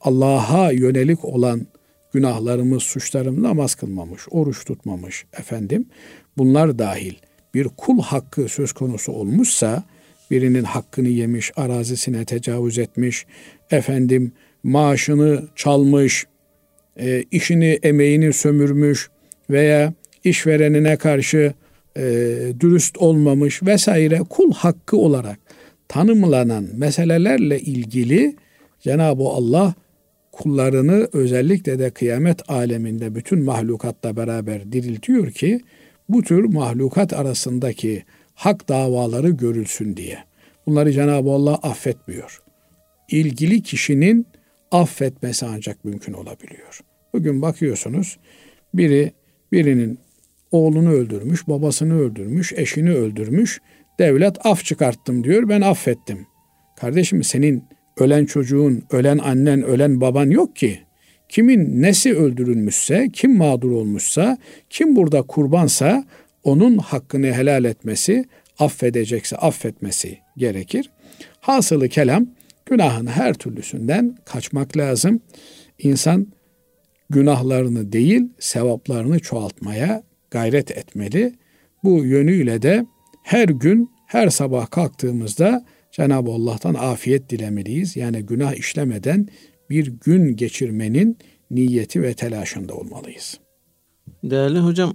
Allah'a 0.01 0.71
yönelik 0.71 1.25
olan 1.25 1.67
günahlarımız, 2.13 2.83
suçlarımız 2.83 3.41
namaz 3.41 3.75
kılmamış, 3.75 4.21
oruç 4.31 4.65
tutmamış 4.65 5.25
efendim 5.39 5.85
bunlar 6.37 6.79
dahil 6.79 7.13
bir 7.53 7.67
kul 7.77 8.01
hakkı 8.01 8.49
söz 8.49 8.71
konusu 8.73 9.11
olmuşsa 9.11 9.83
birinin 10.31 10.63
hakkını 10.63 11.07
yemiş, 11.07 11.51
arazisine 11.55 12.25
tecavüz 12.25 12.77
etmiş, 12.77 13.25
efendim 13.71 14.31
maaşını 14.63 15.47
çalmış, 15.55 16.25
e, 16.99 17.23
işini, 17.31 17.79
emeğini 17.83 18.33
sömürmüş 18.33 19.09
veya 19.49 19.93
işverenine 20.23 20.97
karşı 20.97 21.53
e, 21.97 22.03
dürüst 22.59 22.97
olmamış 22.97 23.63
vesaire 23.63 24.19
kul 24.29 24.53
hakkı 24.53 24.97
olarak 24.97 25.39
tanımlanan 25.87 26.67
meselelerle 26.73 27.59
ilgili 27.59 28.35
Cenab-ı 28.79 29.23
Allah 29.23 29.73
kullarını 30.31 31.07
özellikle 31.13 31.79
de 31.79 31.89
kıyamet 31.89 32.49
aleminde 32.49 33.15
bütün 33.15 33.43
mahlukatla 33.43 34.15
beraber 34.15 34.71
diriltiyor 34.71 35.31
ki 35.31 35.61
bu 36.09 36.23
tür 36.23 36.43
mahlukat 36.43 37.13
arasındaki 37.13 38.03
hak 38.33 38.69
davaları 38.69 39.29
görülsün 39.29 39.97
diye. 39.97 40.17
Bunları 40.65 40.91
Cenab-ı 40.91 41.29
Allah 41.29 41.55
affetmiyor. 41.55 42.41
İlgili 43.09 43.61
kişinin 43.61 44.27
affetmesi 44.71 45.45
ancak 45.45 45.85
mümkün 45.85 46.13
olabiliyor. 46.13 46.79
Bugün 47.13 47.41
bakıyorsunuz 47.41 48.17
biri 48.73 49.11
birinin 49.51 49.99
oğlunu 50.51 50.91
öldürmüş, 50.91 51.47
babasını 51.47 51.99
öldürmüş, 51.99 52.53
eşini 52.53 52.91
öldürmüş. 52.91 53.61
Devlet 53.99 54.45
af 54.45 54.65
çıkarttım 54.65 55.23
diyor. 55.23 55.49
Ben 55.49 55.61
affettim. 55.61 56.27
Kardeşim 56.75 57.23
senin 57.23 57.63
ölen 57.97 58.25
çocuğun, 58.25 58.83
ölen 58.91 59.17
annen, 59.17 59.63
ölen 59.63 60.01
baban 60.01 60.29
yok 60.29 60.55
ki. 60.55 60.79
Kimin 61.29 61.81
nesi 61.81 62.15
öldürülmüşse, 62.17 63.09
kim 63.13 63.37
mağdur 63.37 63.71
olmuşsa, 63.71 64.37
kim 64.69 64.95
burada 64.95 65.21
kurbansa 65.21 66.03
onun 66.43 66.77
hakkını 66.77 67.33
helal 67.33 67.65
etmesi, 67.65 68.25
affedecekse 68.59 69.37
affetmesi 69.37 70.17
gerekir. 70.37 70.91
Hasılı 71.39 71.89
kelam 71.89 72.27
günahın 72.65 73.07
her 73.07 73.33
türlüsünden 73.33 74.17
kaçmak 74.25 74.77
lazım. 74.77 75.21
İnsan 75.79 76.27
günahlarını 77.09 77.91
değil 77.91 78.23
sevaplarını 78.39 79.19
çoğaltmaya 79.19 80.03
gayret 80.31 80.71
etmeli. 80.71 81.33
Bu 81.83 82.05
yönüyle 82.05 82.61
de 82.61 82.85
her 83.27 83.49
gün 83.49 83.91
her 84.05 84.29
sabah 84.29 84.69
kalktığımızda 84.71 85.65
Cenab-ı 85.91 86.31
Allah'tan 86.31 86.73
afiyet 86.73 87.29
dilemeliyiz. 87.29 87.95
Yani 87.95 88.21
günah 88.21 88.53
işlemeden 88.53 89.27
bir 89.69 89.87
gün 89.87 90.35
geçirmenin 90.35 91.17
niyeti 91.51 92.01
ve 92.01 92.13
telaşında 92.13 92.73
olmalıyız. 92.73 93.39
Değerli 94.23 94.59
hocam 94.59 94.93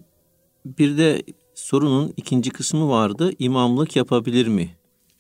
bir 0.65 0.99
de 0.99 1.23
sorunun 1.55 2.15
ikinci 2.17 2.51
kısmı 2.51 2.89
vardı. 2.89 3.33
İmamlık 3.39 3.97
yapabilir 3.97 4.47
mi 4.47 4.71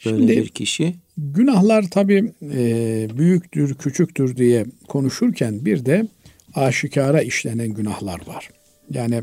böyle 0.04 0.16
Şimdi, 0.16 0.36
bir 0.36 0.48
kişi? 0.48 0.94
Günahlar 1.16 1.84
tabii 1.90 2.32
e, 2.42 3.08
büyüktür, 3.18 3.74
küçüktür 3.74 4.36
diye 4.36 4.66
konuşurken 4.88 5.64
bir 5.64 5.86
de 5.86 6.08
aşikara 6.54 7.22
işlenen 7.22 7.68
günahlar 7.68 8.26
var. 8.26 8.50
Yani 8.90 9.22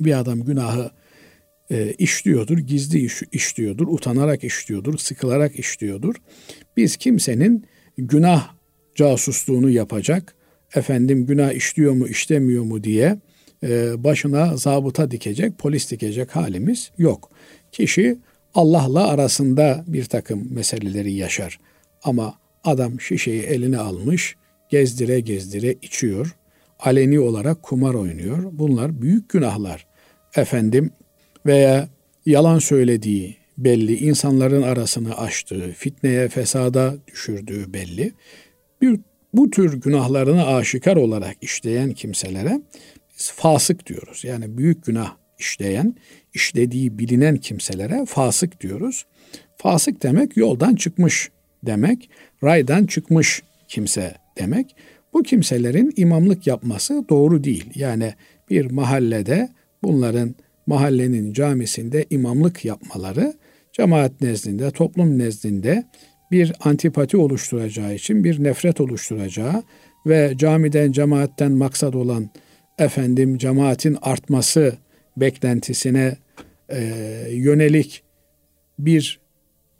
bir 0.00 0.18
adam 0.18 0.40
günahı 0.44 0.90
e, 1.70 1.92
işliyordur, 1.92 2.58
gizli 2.58 3.04
iş, 3.04 3.22
işliyordur, 3.32 3.86
utanarak 3.86 4.44
işliyordur, 4.44 4.98
sıkılarak 4.98 5.58
işliyordur. 5.58 6.14
Biz 6.76 6.96
kimsenin 6.96 7.64
günah 7.98 8.48
casusluğunu 8.94 9.70
yapacak, 9.70 10.34
efendim 10.74 11.26
günah 11.26 11.52
işliyor 11.52 11.92
mu 11.92 12.08
işlemiyor 12.08 12.64
mu 12.64 12.84
diye 12.84 13.18
e, 13.62 14.04
başına 14.04 14.56
zabıta 14.56 15.10
dikecek, 15.10 15.58
polis 15.58 15.90
dikecek 15.90 16.36
halimiz 16.36 16.90
yok. 16.98 17.30
Kişi 17.72 18.18
Allah'la 18.54 19.08
arasında 19.08 19.84
bir 19.86 20.04
takım 20.04 20.48
meseleleri 20.50 21.12
yaşar. 21.12 21.60
Ama 22.02 22.34
adam 22.64 23.00
şişeyi 23.00 23.42
eline 23.42 23.78
almış, 23.78 24.36
gezdire 24.68 25.20
gezdire 25.20 25.74
içiyor. 25.82 26.36
Aleni 26.80 27.20
olarak 27.20 27.62
kumar 27.62 27.94
oynuyor. 27.94 28.38
Bunlar 28.52 29.02
büyük 29.02 29.28
günahlar. 29.28 29.86
Efendim 30.36 30.90
veya 31.46 31.88
yalan 32.26 32.58
söylediği 32.58 33.36
belli, 33.58 33.96
insanların 33.96 34.62
arasını 34.62 35.18
açtığı, 35.18 35.72
fitneye, 35.72 36.28
fesada 36.28 36.94
düşürdüğü 37.08 37.72
belli. 37.72 38.12
Bir, 38.80 39.00
bu 39.32 39.50
tür 39.50 39.80
günahlarını 39.80 40.46
aşikar 40.46 40.96
olarak 40.96 41.36
işleyen 41.40 41.92
kimselere 41.92 42.60
biz 43.18 43.32
fasık 43.32 43.86
diyoruz. 43.86 44.24
Yani 44.24 44.58
büyük 44.58 44.84
günah 44.84 45.16
işleyen, 45.38 45.94
işlediği 46.34 46.98
bilinen 46.98 47.36
kimselere 47.36 48.04
fasık 48.06 48.60
diyoruz. 48.60 49.06
Fasık 49.56 50.02
demek 50.02 50.36
yoldan 50.36 50.74
çıkmış 50.74 51.30
demek, 51.66 52.10
raydan 52.44 52.86
çıkmış 52.86 53.42
kimse 53.68 54.14
demek. 54.38 54.76
Bu 55.12 55.22
kimselerin 55.22 55.92
imamlık 55.96 56.46
yapması 56.46 57.04
doğru 57.08 57.44
değil. 57.44 57.70
Yani 57.74 58.14
bir 58.50 58.70
mahallede 58.70 59.48
bunların 59.82 60.34
mahallenin 60.66 61.32
camisinde 61.32 62.06
imamlık 62.10 62.64
yapmaları 62.64 63.34
cemaat 63.72 64.20
nezdinde, 64.20 64.70
toplum 64.70 65.18
nezdinde 65.18 65.84
bir 66.30 66.52
antipati 66.60 67.16
oluşturacağı 67.16 67.94
için 67.94 68.24
bir 68.24 68.44
nefret 68.44 68.80
oluşturacağı 68.80 69.62
ve 70.06 70.32
camiden 70.36 70.92
cemaatten 70.92 71.52
maksat 71.52 71.94
olan 71.94 72.30
efendim 72.78 73.38
cemaatin 73.38 73.98
artması 74.02 74.74
beklentisine 75.16 76.16
e, 76.68 76.80
yönelik 77.30 78.02
bir 78.78 79.20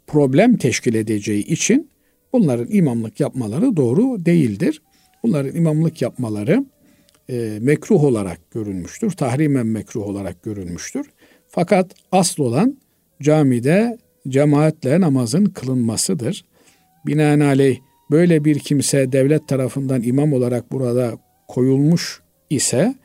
problem 0.07 0.57
teşkil 0.57 0.95
edeceği 0.95 1.43
için 1.43 1.89
bunların 2.33 2.67
imamlık 2.71 3.19
yapmaları 3.19 3.77
doğru 3.77 4.25
değildir. 4.25 4.81
Bunların 5.23 5.55
imamlık 5.55 6.01
yapmaları 6.01 6.65
e, 7.29 7.57
mekruh 7.61 8.03
olarak 8.03 8.51
görülmüştür. 8.51 9.11
Tahrimen 9.11 9.67
mekruh 9.67 10.07
olarak 10.07 10.43
görülmüştür. 10.43 11.07
Fakat 11.47 11.91
asıl 12.11 12.43
olan 12.43 12.77
camide 13.21 13.97
cemaatle 14.27 15.01
namazın 15.01 15.45
kılınmasıdır. 15.45 16.45
Binaenaleyh 17.05 17.79
böyle 18.11 18.45
bir 18.45 18.59
kimse 18.59 19.11
devlet 19.11 19.47
tarafından 19.47 20.03
imam 20.03 20.33
olarak 20.33 20.71
burada 20.71 21.17
koyulmuş 21.47 22.21
ise 22.49 22.95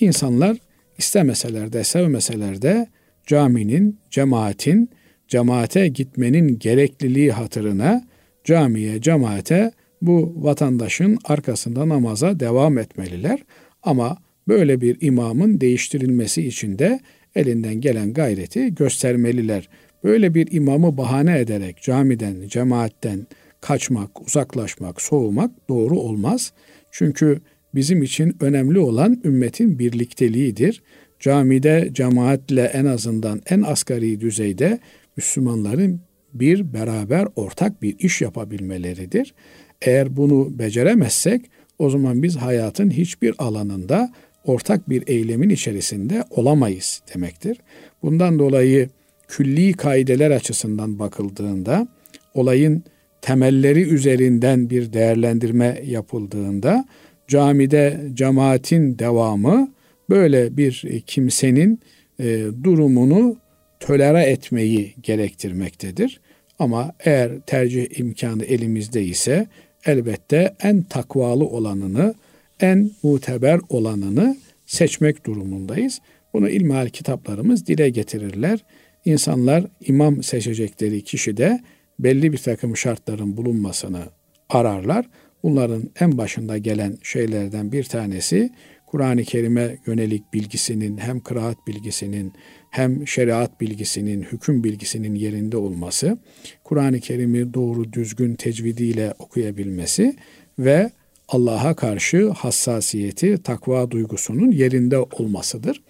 insanlar 0.00 0.56
istemeseler 0.98 1.72
de 1.72 1.84
sevmeseler 1.84 2.62
de 2.62 2.86
caminin, 3.26 3.98
cemaatin, 4.10 4.90
cemaate 5.28 5.88
gitmenin 5.88 6.58
gerekliliği 6.58 7.32
hatırına 7.32 8.04
camiye, 8.44 9.00
cemaate 9.00 9.72
bu 10.02 10.32
vatandaşın 10.36 11.18
arkasında 11.24 11.88
namaza 11.88 12.40
devam 12.40 12.78
etmeliler. 12.78 13.44
Ama 13.84 14.16
böyle 14.48 14.80
bir 14.80 14.96
imamın 15.00 15.60
değiştirilmesi 15.60 16.46
için 16.46 16.78
de 16.78 17.00
elinden 17.34 17.74
gelen 17.80 18.12
gayreti 18.12 18.74
göstermeliler. 18.74 19.68
Böyle 20.04 20.34
bir 20.34 20.52
imamı 20.52 20.96
bahane 20.96 21.38
ederek 21.38 21.82
camiden, 21.82 22.48
cemaatten 22.48 23.26
kaçmak, 23.60 24.22
uzaklaşmak, 24.26 25.02
soğumak 25.02 25.68
doğru 25.68 25.98
olmaz. 25.98 26.52
Çünkü 26.90 27.40
bizim 27.74 28.02
için 28.02 28.36
önemli 28.40 28.78
olan 28.78 29.20
ümmetin 29.24 29.78
birlikteliğidir. 29.78 30.82
Camide 31.20 31.90
cemaatle 31.92 32.62
en 32.62 32.84
azından 32.84 33.42
en 33.50 33.62
asgari 33.62 34.20
düzeyde 34.20 34.78
Müslümanların 35.16 36.00
bir 36.34 36.72
beraber 36.72 37.28
ortak 37.36 37.82
bir 37.82 37.98
iş 37.98 38.20
yapabilmeleridir. 38.20 39.34
Eğer 39.82 40.16
bunu 40.16 40.58
beceremezsek 40.58 41.50
o 41.78 41.90
zaman 41.90 42.22
biz 42.22 42.36
hayatın 42.36 42.90
hiçbir 42.90 43.34
alanında 43.38 44.12
ortak 44.44 44.88
bir 44.88 45.02
eylemin 45.06 45.48
içerisinde 45.48 46.24
olamayız 46.30 47.02
demektir. 47.14 47.58
Bundan 48.02 48.38
dolayı 48.38 48.88
külli 49.28 49.72
kaideler 49.72 50.30
açısından 50.30 50.98
bakıldığında 50.98 51.88
olayın 52.34 52.84
temelleri 53.22 53.82
üzerinden 53.82 54.70
bir 54.70 54.92
değerlendirme 54.92 55.82
yapıldığında 55.84 56.84
camide 57.28 58.00
cemaatin 58.14 58.98
devamı 58.98 59.74
böyle 60.10 60.56
bir 60.56 61.02
kimsenin 61.06 61.80
e, 62.20 62.44
durumunu 62.62 63.36
tölere 63.80 64.22
etmeyi 64.22 64.94
gerektirmektedir. 65.02 66.20
Ama 66.58 66.92
eğer 67.00 67.40
tercih 67.46 68.00
imkanı 68.00 68.44
elimizde 68.44 69.04
ise 69.04 69.46
elbette 69.86 70.54
en 70.62 70.82
takvalı 70.82 71.44
olanını, 71.44 72.14
en 72.60 72.90
muteber 73.02 73.60
olanını 73.68 74.36
seçmek 74.66 75.26
durumundayız. 75.26 76.00
Bunu 76.32 76.48
ilmihal 76.48 76.88
kitaplarımız 76.88 77.66
dile 77.66 77.90
getirirler. 77.90 78.64
İnsanlar 79.04 79.64
imam 79.80 80.22
seçecekleri 80.22 81.04
kişi 81.04 81.36
de 81.36 81.60
belli 81.98 82.32
bir 82.32 82.38
takım 82.38 82.76
şartların 82.76 83.36
bulunmasını 83.36 84.02
ararlar. 84.48 85.06
Bunların 85.42 85.82
en 86.00 86.18
başında 86.18 86.58
gelen 86.58 86.98
şeylerden 87.02 87.72
bir 87.72 87.84
tanesi 87.84 88.50
Kur'an-ı 88.86 89.22
Kerim'e 89.22 89.78
yönelik 89.86 90.34
bilgisinin 90.34 90.98
hem 90.98 91.20
kıraat 91.20 91.66
bilgisinin 91.66 92.32
hem 92.74 93.08
şeriat 93.08 93.60
bilgisinin, 93.60 94.22
hüküm 94.22 94.64
bilgisinin 94.64 95.14
yerinde 95.14 95.56
olması, 95.56 96.18
Kur'an-ı 96.64 97.00
Kerim'i 97.00 97.54
doğru 97.54 97.92
düzgün 97.92 98.34
tecvidiyle 98.34 99.14
okuyabilmesi 99.18 100.16
ve 100.58 100.90
Allah'a 101.28 101.74
karşı 101.74 102.30
hassasiyeti, 102.30 103.42
takva 103.42 103.90
duygusunun 103.90 104.50
yerinde 104.50 104.98
olmasıdır. 104.98 105.82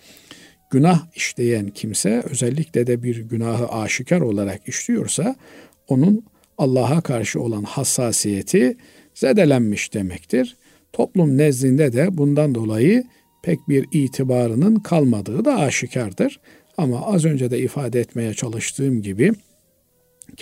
Günah 0.71 1.07
işleyen 1.17 1.69
kimse 1.69 2.23
özellikle 2.31 2.87
de 2.87 3.03
bir 3.03 3.17
günahı 3.17 3.69
aşikar 3.69 4.21
olarak 4.21 4.69
işliyorsa 4.69 5.37
onun 5.89 6.25
Allah'a 6.59 7.01
karşı 7.01 7.41
olan 7.41 7.63
hassasiyeti 7.63 8.77
zedelenmiş 9.15 9.95
demektir. 9.95 10.57
Toplum 10.93 11.39
nezdinde 11.39 11.93
de 11.93 12.19
bundan 12.19 12.55
dolayı 12.55 13.05
pek 13.43 13.69
bir 13.69 13.87
itibarının 13.93 14.77
kalmadığı 14.77 15.45
da 15.45 15.59
aşikardır. 15.59 16.41
Ama 16.79 17.07
az 17.07 17.25
önce 17.25 17.51
de 17.51 17.59
ifade 17.59 18.01
etmeye 18.01 18.35
çalıştığım 18.35 19.03
gibi 19.03 19.33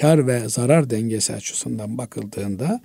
kar 0.01 0.27
ve 0.27 0.49
zarar 0.49 0.91
dengesi 0.91 1.33
açısından 1.33 1.99
bakıldığında 1.99 2.81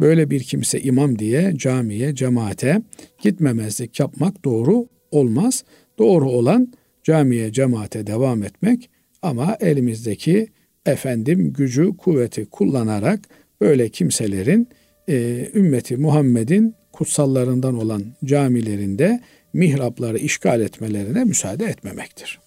böyle 0.00 0.30
bir 0.30 0.42
kimse 0.42 0.80
imam 0.80 1.18
diye 1.18 1.52
camiye, 1.56 2.14
cemaate 2.14 2.82
gitmemezlik 3.22 4.00
yapmak 4.00 4.44
doğru 4.44 4.86
olmaz. 5.10 5.64
Doğru 5.98 6.30
olan 6.30 6.72
camiye, 7.04 7.52
cemaate 7.52 8.06
devam 8.06 8.42
etmek 8.42 8.90
ama 9.22 9.56
elimizdeki 9.60 10.48
efendim 10.86 11.52
gücü, 11.52 11.96
kuvveti 11.96 12.44
kullanarak 12.44 13.20
böyle 13.60 13.88
kimselerin 13.88 14.68
e, 15.08 15.48
ümmeti 15.54 15.96
Muhammed'in 15.96 16.74
kutsallarından 16.92 17.78
olan 17.78 18.04
camilerinde 18.24 19.20
mihrapları 19.52 20.18
işgal 20.18 20.60
etmelerine 20.60 21.24
müsaade 21.24 21.64
etmemektir. 21.64 22.40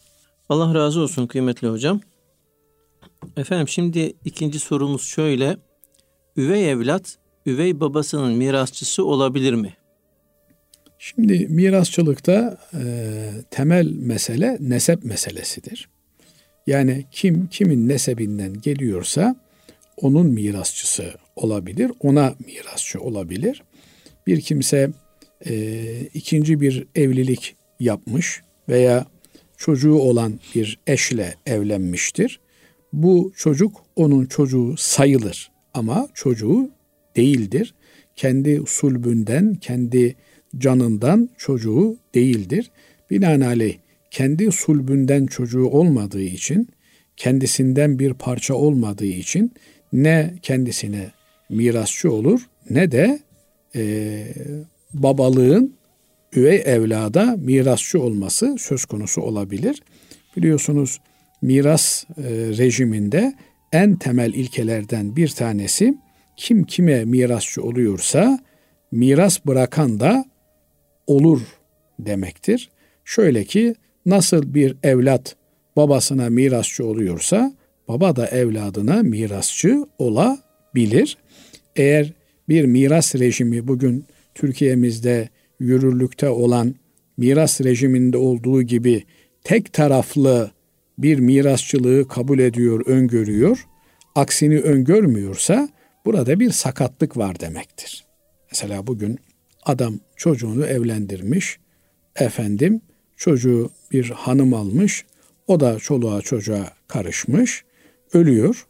Allah 0.49 0.75
razı 0.75 1.01
olsun 1.01 1.27
kıymetli 1.27 1.67
hocam. 1.67 2.01
Efendim 3.37 3.67
şimdi 3.67 4.13
ikinci 4.25 4.59
sorumuz 4.59 5.01
şöyle. 5.01 5.57
Üvey 6.37 6.71
evlat 6.71 7.17
üvey 7.45 7.79
babasının 7.79 8.33
mirasçısı 8.33 9.05
olabilir 9.05 9.53
mi? 9.53 9.73
Şimdi 10.99 11.47
mirasçılıkta 11.49 12.57
e, 12.73 12.83
temel 13.51 13.91
mesele 13.91 14.57
nesep 14.59 15.03
meselesidir. 15.03 15.89
Yani 16.67 17.05
kim 17.11 17.47
kimin 17.47 17.89
nesebinden 17.89 18.53
geliyorsa 18.61 19.35
onun 19.97 20.27
mirasçısı 20.27 21.13
olabilir, 21.35 21.91
ona 21.99 22.35
mirasçı 22.45 22.99
olabilir. 23.01 23.63
Bir 24.27 24.41
kimse 24.41 24.91
e, 25.45 25.85
ikinci 26.13 26.61
bir 26.61 26.87
evlilik 26.95 27.55
yapmış 27.79 28.41
veya 28.69 29.05
çocuğu 29.65 29.95
olan 29.95 30.39
bir 30.55 30.79
eşle 30.87 31.35
evlenmiştir. 31.45 32.39
Bu 32.93 33.33
çocuk 33.35 33.81
onun 33.95 34.25
çocuğu 34.25 34.75
sayılır 34.77 35.51
ama 35.73 36.07
çocuğu 36.13 36.69
değildir. 37.15 37.73
Kendi 38.15 38.61
sulbünden, 38.67 39.55
kendi 39.55 40.15
canından 40.57 41.29
çocuğu 41.37 41.97
değildir. 42.15 42.71
Binaenaleyh 43.11 43.77
kendi 44.11 44.51
sulbünden 44.51 45.25
çocuğu 45.25 45.65
olmadığı 45.65 46.23
için, 46.23 46.69
kendisinden 47.17 47.99
bir 47.99 48.13
parça 48.13 48.53
olmadığı 48.53 49.05
için 49.05 49.51
ne 49.93 50.33
kendisine 50.41 51.11
mirasçı 51.49 52.11
olur 52.11 52.47
ne 52.69 52.91
de 52.91 53.19
e, 53.75 54.25
babalığın 54.93 55.73
üvey 56.37 56.61
evlada 56.65 57.35
mirasçı 57.37 58.01
olması 58.01 58.55
söz 58.59 58.85
konusu 58.85 59.21
olabilir. 59.21 59.81
Biliyorsunuz 60.37 60.99
miras 61.41 62.03
e, 62.03 62.23
rejiminde 62.57 63.33
en 63.71 63.95
temel 63.95 64.33
ilkelerden 64.33 65.15
bir 65.15 65.27
tanesi 65.27 65.97
kim 66.37 66.63
kime 66.63 67.05
mirasçı 67.05 67.63
oluyorsa 67.63 68.39
miras 68.91 69.45
bırakan 69.45 69.99
da 69.99 70.25
olur 71.07 71.41
demektir. 71.99 72.69
Şöyle 73.05 73.43
ki 73.43 73.75
nasıl 74.05 74.53
bir 74.53 74.75
evlat 74.83 75.35
babasına 75.75 76.29
mirasçı 76.29 76.85
oluyorsa 76.85 77.53
baba 77.87 78.15
da 78.15 78.27
evladına 78.27 79.03
mirasçı 79.03 79.85
olabilir. 79.97 81.17
Eğer 81.75 82.13
bir 82.49 82.65
miras 82.65 83.15
rejimi 83.15 83.67
bugün 83.67 84.05
Türkiye'mizde 84.35 85.29
yürürlükte 85.59 86.29
olan 86.29 86.75
miras 87.17 87.61
rejiminde 87.61 88.17
olduğu 88.17 88.61
gibi 88.61 89.03
tek 89.43 89.73
taraflı 89.73 90.51
bir 90.97 91.19
mirasçılığı 91.19 92.07
kabul 92.07 92.39
ediyor, 92.39 92.85
öngörüyor, 92.85 93.67
aksini 94.15 94.59
öngörmüyorsa 94.59 95.69
burada 96.05 96.39
bir 96.39 96.51
sakatlık 96.51 97.17
var 97.17 97.39
demektir. 97.39 98.05
Mesela 98.51 98.87
bugün 98.87 99.19
adam 99.63 99.99
çocuğunu 100.15 100.65
evlendirmiş, 100.65 101.57
efendim 102.15 102.81
çocuğu 103.17 103.69
bir 103.91 104.09
hanım 104.09 104.53
almış, 104.53 105.05
o 105.47 105.59
da 105.59 105.79
çoluğa 105.79 106.21
çocuğa 106.21 106.71
karışmış, 106.87 107.63
ölüyor. 108.13 108.67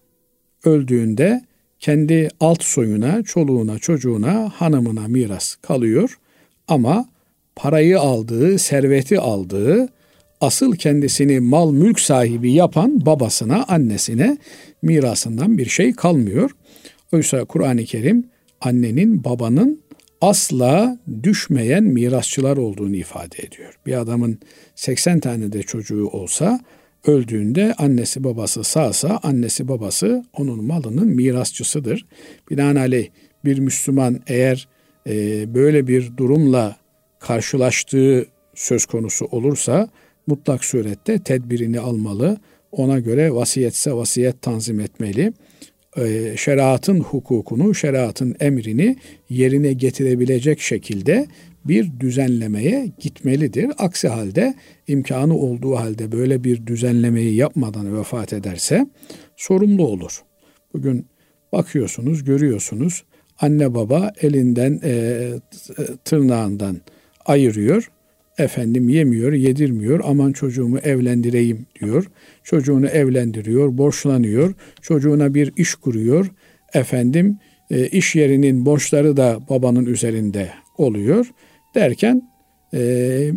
Öldüğünde 0.66 1.46
kendi 1.80 2.30
alt 2.40 2.64
soyuna, 2.64 3.24
çoluğuna, 3.24 3.80
çocuğuna, 3.80 4.50
hanımına 4.50 5.08
miras 5.08 5.56
kalıyor. 5.56 6.18
Ama 6.68 7.10
parayı 7.56 8.00
aldığı, 8.00 8.60
serveti 8.60 9.20
aldığı, 9.20 9.90
asıl 10.42 10.76
kendisini 10.76 11.40
mal 11.40 11.72
mülk 11.72 12.00
sahibi 12.00 12.52
yapan 12.52 13.06
babasına, 13.06 13.66
annesine 13.68 14.38
mirasından 14.82 15.58
bir 15.58 15.66
şey 15.66 15.94
kalmıyor. 15.94 16.52
Oysa 17.14 17.46
Kur'an-ı 17.46 17.84
Kerim 17.84 18.30
annenin, 18.62 19.24
babanın 19.24 19.82
asla 20.22 20.98
düşmeyen 21.24 21.84
mirasçılar 21.84 22.58
olduğunu 22.58 22.96
ifade 22.96 23.38
ediyor. 23.38 23.80
Bir 23.86 24.02
adamın 24.02 24.40
80 24.76 25.20
tane 25.20 25.52
de 25.52 25.64
çocuğu 25.64 26.08
olsa 26.08 26.60
öldüğünde 27.08 27.74
annesi 27.78 28.24
babası 28.24 28.64
sağsa 28.64 29.20
annesi 29.24 29.68
babası 29.68 30.26
onun 30.34 30.64
malının 30.64 31.08
mirasçısıdır. 31.08 32.06
Binaenaleyh 32.52 33.08
bir 33.46 33.60
Müslüman 33.60 34.20
eğer 34.28 34.68
e, 35.10 35.46
böyle 35.56 35.88
bir 35.88 36.18
durumla 36.18 36.76
karşılaştığı 37.20 38.26
söz 38.56 38.86
konusu 38.86 39.26
olursa 39.26 39.90
mutlak 40.28 40.66
surette 40.66 41.20
tedbirini 41.20 41.80
almalı. 41.80 42.38
Ona 42.72 43.00
göre 43.00 43.34
vasiyetse 43.34 43.94
vasiyet 43.94 44.42
tanzim 44.42 44.80
etmeli. 44.80 45.34
E, 45.98 46.34
şeriatın 46.38 47.00
hukukunu, 47.00 47.76
şeriatın 47.76 48.36
emrini 48.40 48.98
yerine 49.30 49.74
getirebilecek 49.74 50.60
şekilde 50.60 51.28
bir 51.66 52.00
düzenlemeye 52.00 52.92
gitmelidir. 53.00 53.72
Aksi 53.78 54.08
halde 54.08 54.56
imkanı 54.88 55.38
olduğu 55.38 55.76
halde 55.76 56.12
böyle 56.12 56.44
bir 56.44 56.68
düzenlemeyi 56.68 57.36
yapmadan 57.36 57.98
vefat 57.98 58.34
ederse 58.34 58.88
sorumlu 59.36 59.88
olur. 59.88 60.24
Bugün 60.74 61.06
bakıyorsunuz, 61.52 62.24
görüyorsunuz 62.24 63.04
anne 63.42 63.76
baba 63.76 64.12
elinden 64.22 64.80
e, 64.84 65.30
tırnağından 66.06 66.78
ayırıyor. 67.26 67.92
Efendim 68.38 68.90
yemiyor, 68.90 69.34
yedirmiyor. 69.34 70.02
Aman 70.04 70.32
çocuğumu 70.32 70.78
evlendireyim 70.78 71.66
diyor. 71.82 72.06
Çocuğunu 72.44 72.88
evlendiriyor, 72.88 73.78
borçlanıyor. 73.78 74.54
Çocuğuna 74.82 75.34
bir 75.34 75.54
iş 75.58 75.76
kuruyor. 75.76 76.32
Efendim 76.74 77.38
e, 77.72 77.88
iş 77.88 78.16
yerinin 78.16 78.66
borçları 78.66 79.18
da 79.18 79.40
babanın 79.50 79.86
üzerinde 79.86 80.50
oluyor. 80.78 81.32
Derken 81.76 82.30
e, 82.74 82.80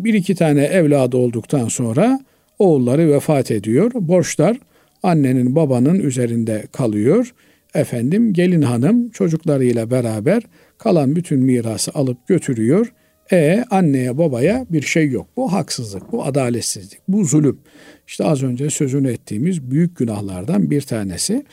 bir 0.04 0.14
iki 0.14 0.34
tane 0.34 0.64
evladı 0.64 1.16
olduktan 1.16 1.68
sonra 1.68 2.20
oğulları 2.58 3.12
vefat 3.12 3.50
ediyor. 3.50 3.90
Borçlar 3.94 4.58
annenin 5.02 5.54
babanın 5.54 6.00
üzerinde 6.00 6.64
kalıyor. 6.72 7.34
Efendim 7.74 8.32
gelin 8.32 8.62
hanım 8.62 9.10
çocuklarıyla 9.10 9.90
beraber 9.90 10.42
kalan 10.78 11.16
bütün 11.16 11.40
mirası 11.40 11.90
alıp 11.94 12.28
götürüyor. 12.28 12.92
E 13.32 13.64
anneye 13.70 14.18
babaya 14.18 14.66
bir 14.70 14.82
şey 14.82 15.08
yok. 15.10 15.26
Bu 15.36 15.52
haksızlık, 15.52 16.12
bu 16.12 16.24
adaletsizlik, 16.24 17.00
bu 17.08 17.24
zulüm. 17.24 17.58
İşte 18.06 18.24
az 18.24 18.42
önce 18.42 18.70
sözünü 18.70 19.12
ettiğimiz 19.12 19.70
büyük 19.70 19.96
günahlardan 19.96 20.70
bir 20.70 20.80
tanesi. 20.80 21.44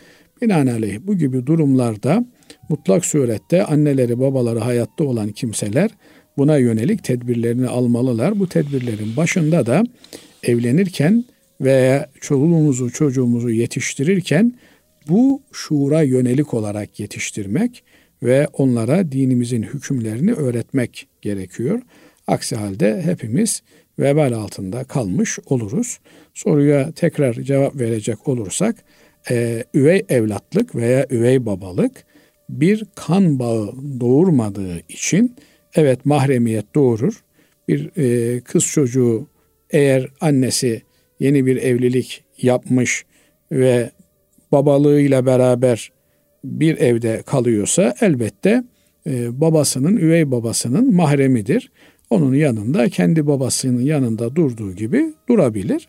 Binaenaleyh 0.41 0.99
bu 1.03 1.17
gibi 1.17 1.45
durumlarda 1.45 2.25
mutlak 2.69 3.05
surette 3.05 3.63
anneleri 3.63 4.19
babaları 4.19 4.59
hayatta 4.59 5.03
olan 5.03 5.29
kimseler 5.29 5.91
buna 6.37 6.57
yönelik 6.57 7.03
tedbirlerini 7.03 7.67
almalılar. 7.67 8.39
Bu 8.39 8.49
tedbirlerin 8.49 9.17
başında 9.17 9.65
da 9.65 9.83
evlenirken 10.43 11.25
veya 11.61 12.09
çoluğumuzu 12.21 12.91
çocuğumuzu 12.91 13.49
yetiştirirken 13.49 14.53
bu 15.09 15.41
şuura 15.51 16.01
yönelik 16.01 16.53
olarak 16.53 16.99
yetiştirmek 16.99 17.83
ve 18.23 18.47
onlara 18.53 19.11
dinimizin 19.11 19.63
hükümlerini 19.63 20.33
öğretmek 20.33 21.07
gerekiyor. 21.21 21.81
Aksi 22.27 22.55
halde 22.55 23.01
hepimiz 23.01 23.61
vebal 23.99 24.31
altında 24.31 24.83
kalmış 24.83 25.39
oluruz. 25.45 25.99
Soruya 26.33 26.91
tekrar 26.91 27.33
cevap 27.33 27.75
verecek 27.75 28.27
olursak, 28.27 28.75
e, 29.31 29.63
üvey 29.73 30.05
evlatlık 30.09 30.75
veya 30.75 31.07
üvey 31.09 31.45
babalık 31.45 32.05
bir 32.49 32.83
kan 32.95 33.39
bağı 33.39 33.73
doğurmadığı 33.99 34.79
için 34.89 35.35
evet 35.75 36.05
mahremiyet 36.05 36.75
doğurur. 36.75 37.23
Bir 37.67 37.91
e, 37.97 38.39
kız 38.39 38.65
çocuğu 38.65 39.27
eğer 39.69 40.07
annesi 40.21 40.81
yeni 41.19 41.45
bir 41.45 41.57
evlilik 41.57 42.23
yapmış 42.41 43.05
ve 43.51 43.91
babalığıyla 44.55 45.25
beraber 45.25 45.91
bir 46.43 46.77
evde 46.77 47.23
kalıyorsa 47.25 47.95
elbette 48.01 48.63
e, 49.07 49.41
babasının, 49.41 49.97
üvey 49.97 50.31
babasının 50.31 50.95
mahremidir. 50.95 51.71
Onun 52.09 52.33
yanında 52.33 52.89
kendi 52.89 53.27
babasının 53.27 53.81
yanında 53.81 54.35
durduğu 54.35 54.73
gibi 54.73 55.13
durabilir. 55.29 55.87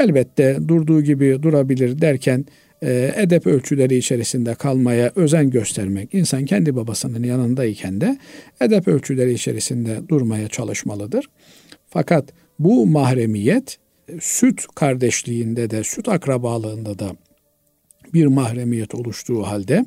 Elbette 0.00 0.58
durduğu 0.68 1.02
gibi 1.02 1.42
durabilir 1.42 2.00
derken 2.00 2.44
e, 2.82 3.12
edep 3.16 3.46
ölçüleri 3.46 3.96
içerisinde 3.96 4.54
kalmaya 4.54 5.12
özen 5.16 5.50
göstermek, 5.50 6.14
insan 6.14 6.44
kendi 6.44 6.76
babasının 6.76 7.22
yanındayken 7.22 8.00
de 8.00 8.18
edep 8.60 8.88
ölçüleri 8.88 9.32
içerisinde 9.32 10.08
durmaya 10.08 10.48
çalışmalıdır. 10.48 11.26
Fakat 11.88 12.24
bu 12.58 12.86
mahremiyet 12.86 13.78
süt 14.20 14.66
kardeşliğinde 14.74 15.70
de, 15.70 15.84
süt 15.84 16.08
akrabalığında 16.08 16.98
da 16.98 17.16
bir 18.14 18.26
mahremiyet 18.26 18.94
oluştuğu 18.94 19.42
halde, 19.42 19.86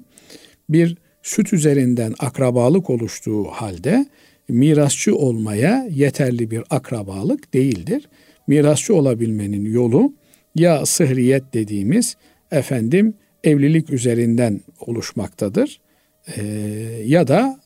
bir 0.70 0.98
süt 1.24 1.54
üzerinden 1.54 2.14
akrabalık 2.20 2.90
oluştuğu 2.90 3.44
halde 3.44 4.06
mirasçı 4.50 5.16
olmaya 5.16 5.88
yeterli 5.92 6.52
bir 6.52 6.64
akrabalık 6.70 7.54
değildir. 7.54 8.10
Mirasçı 8.48 8.96
olabilmenin 8.96 9.66
yolu 9.66 10.14
ya 10.56 10.86
sıhriyet 10.86 11.54
dediğimiz 11.54 12.18
efendim 12.52 13.14
evlilik 13.44 13.90
üzerinden 13.90 14.62
oluşmaktadır. 14.80 15.82
E, 16.38 16.44
ya 17.06 17.28
da 17.28 17.60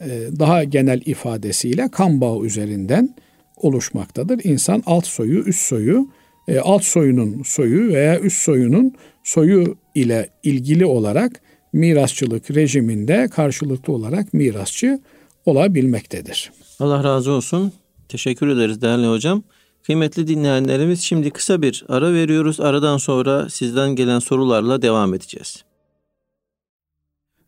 e, 0.00 0.08
daha 0.38 0.64
genel 0.64 1.02
ifadesiyle 1.06 1.88
kan 1.88 2.20
bağı 2.20 2.44
üzerinden 2.44 3.14
oluşmaktadır. 3.56 4.40
İnsan 4.44 4.82
alt 4.86 5.06
soyu, 5.06 5.44
üst 5.44 5.60
soyu, 5.60 6.08
e, 6.48 6.58
alt 6.58 6.84
soyunun 6.84 7.42
soyu 7.42 7.88
veya 7.92 8.20
üst 8.20 8.38
soyunun 8.38 8.94
soyu 9.24 9.76
ile 9.94 10.28
ilgili 10.42 10.86
olarak 10.86 11.40
mirasçılık 11.72 12.50
rejiminde 12.50 13.28
karşılıklı 13.28 13.92
olarak 13.92 14.34
mirasçı 14.34 15.00
olabilmektedir. 15.46 16.52
Allah 16.80 17.04
razı 17.04 17.32
olsun. 17.32 17.72
Teşekkür 18.08 18.48
ederiz 18.48 18.82
değerli 18.82 19.06
hocam. 19.06 19.42
Kıymetli 19.82 20.26
dinleyenlerimiz 20.28 21.00
şimdi 21.00 21.30
kısa 21.30 21.62
bir 21.62 21.84
ara 21.88 22.12
veriyoruz. 22.12 22.60
Aradan 22.60 22.96
sonra 22.96 23.48
sizden 23.50 23.96
gelen 23.96 24.18
sorularla 24.18 24.82
devam 24.82 25.14
edeceğiz. 25.14 25.64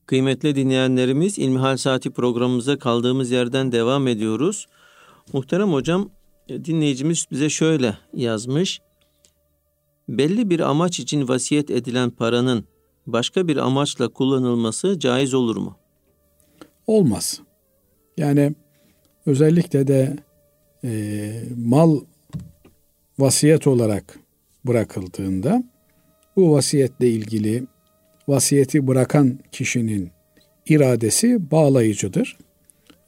Kıymetli 0.06 0.56
dinleyenlerimiz 0.56 1.38
İlmihal 1.38 1.76
Saati 1.76 2.10
programımıza 2.10 2.78
kaldığımız 2.78 3.30
yerden 3.30 3.72
devam 3.72 4.08
ediyoruz. 4.08 4.66
Muhterem 5.32 5.72
hocam 5.72 6.10
dinleyicimiz 6.48 7.26
bize 7.30 7.50
şöyle 7.50 7.98
yazmış. 8.14 8.80
Belli 10.08 10.50
bir 10.50 10.60
amaç 10.60 11.00
için 11.00 11.28
vasiyet 11.28 11.70
edilen 11.70 12.10
paranın 12.10 12.64
başka 13.06 13.48
bir 13.48 13.56
amaçla 13.56 14.08
kullanılması 14.08 14.98
caiz 14.98 15.34
olur 15.34 15.56
mu? 15.56 15.76
Olmaz. 16.86 17.40
Yani 18.16 18.54
özellikle 19.26 19.86
de 19.86 20.16
e, 20.84 21.42
mal 21.56 22.00
vasiyet 23.18 23.66
olarak 23.66 24.18
bırakıldığında 24.64 25.64
bu 26.36 26.52
vasiyetle 26.52 27.08
ilgili 27.08 27.66
vasiyeti 28.28 28.86
bırakan 28.86 29.38
kişinin 29.52 30.10
iradesi 30.66 31.50
bağlayıcıdır. 31.50 32.38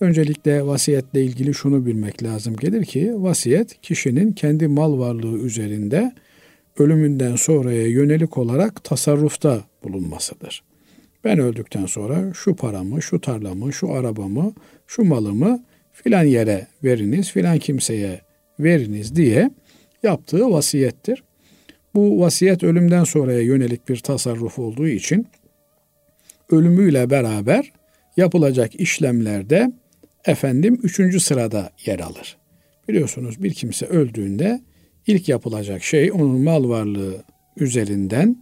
Öncelikle 0.01 0.67
vasiyetle 0.67 1.25
ilgili 1.25 1.55
şunu 1.55 1.87
bilmek 1.87 2.23
lazım 2.23 2.57
gelir 2.57 2.85
ki 2.85 3.13
vasiyet 3.17 3.81
kişinin 3.83 4.33
kendi 4.33 4.69
mal 4.69 4.99
varlığı 4.99 5.39
üzerinde 5.39 6.13
ölümünden 6.79 7.37
sonraya 7.37 7.87
yönelik 7.87 8.39
olarak 8.39 8.85
tasarrufta 8.85 9.65
bulunmasıdır. 9.85 10.63
Ben 11.25 11.39
öldükten 11.39 11.87
sonra 11.87 12.35
şu 12.35 12.57
paramı, 12.57 13.03
şu 13.03 13.21
tarlamı, 13.21 13.73
şu 13.73 13.93
arabamı, 13.93 14.53
şu 14.87 15.05
malımı 15.05 15.65
filan 15.93 16.25
yere 16.25 16.67
veriniz, 16.85 17.33
filan 17.33 17.59
kimseye 17.59 18.21
veriniz 18.61 19.17
diye 19.17 19.51
yaptığı 20.03 20.51
vasiyettir. 20.51 21.23
Bu 21.95 22.21
vasiyet 22.21 22.63
ölümden 22.63 23.05
sonraya 23.05 23.41
yönelik 23.41 23.89
bir 23.89 23.97
tasarruf 23.97 24.59
olduğu 24.59 24.89
için 24.89 25.27
ölümüyle 26.51 27.11
beraber 27.11 27.73
yapılacak 28.17 28.81
işlemlerde 28.81 29.73
efendim 30.25 30.81
üçüncü 30.83 31.21
sırada 31.21 31.71
yer 31.87 31.99
alır. 31.99 32.37
Biliyorsunuz 32.89 33.43
bir 33.43 33.55
kimse 33.55 33.87
öldüğünde 33.87 34.61
ilk 35.07 35.29
yapılacak 35.29 35.83
şey 35.83 36.13
onun 36.13 36.41
mal 36.41 36.69
varlığı 36.69 37.25
üzerinden 37.57 38.37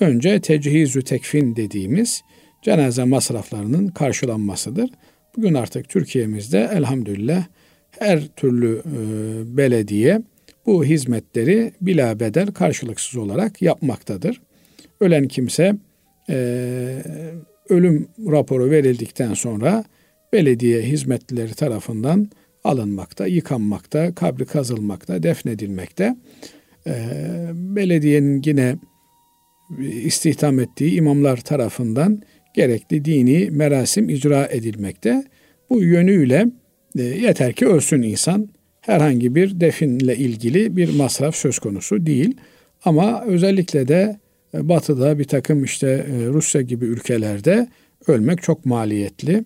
önce 0.00 0.40
tecihizü 0.40 1.02
tekfin 1.02 1.56
dediğimiz 1.56 2.22
cenaze 2.62 3.04
masraflarının 3.04 3.88
karşılanmasıdır. 3.88 4.90
Bugün 5.36 5.54
artık 5.54 5.88
Türkiye'mizde 5.88 6.70
elhamdülillah 6.72 7.44
her 7.98 8.26
türlü 8.36 8.78
e, 8.78 9.56
belediye 9.56 10.22
bu 10.66 10.84
hizmetleri 10.84 11.72
bila 11.80 12.20
bedel 12.20 12.46
karşılıksız 12.46 13.16
olarak 13.16 13.62
yapmaktadır. 13.62 14.40
Ölen 15.00 15.28
kimse 15.28 15.76
e, 16.30 16.36
ölüm 17.68 18.08
raporu 18.18 18.70
verildikten 18.70 19.34
sonra 19.34 19.84
belediye 20.32 20.82
hizmetlileri 20.82 21.54
tarafından 21.54 22.30
alınmakta, 22.64 23.26
yıkanmakta, 23.26 24.14
kabri 24.14 24.44
kazılmakta, 24.44 25.22
defnedilmekte. 25.22 26.16
E, 26.86 26.94
belediyenin 27.54 28.42
yine 28.44 28.76
istihdam 29.80 30.60
ettiği 30.60 30.94
imamlar 30.94 31.36
tarafından 31.36 32.22
gerekli 32.54 33.04
dini 33.04 33.50
merasim 33.50 34.08
icra 34.08 34.46
edilmekte. 34.46 35.24
Bu 35.70 35.82
yönüyle 35.82 36.46
e, 36.98 37.02
yeter 37.02 37.52
ki 37.52 37.66
ölsün 37.66 38.02
insan 38.02 38.48
herhangi 38.80 39.34
bir 39.34 39.60
definle 39.60 40.16
ilgili 40.16 40.76
bir 40.76 40.96
masraf 40.96 41.36
söz 41.36 41.58
konusu 41.58 42.06
değil. 42.06 42.36
Ama 42.84 43.22
özellikle 43.26 43.88
de 43.88 44.16
e, 44.54 44.68
batıda 44.68 45.18
bir 45.18 45.24
takım 45.24 45.64
işte 45.64 45.88
e, 45.88 46.26
Rusya 46.26 46.60
gibi 46.60 46.84
ülkelerde 46.84 47.68
ölmek 48.06 48.42
çok 48.42 48.66
maliyetli. 48.66 49.44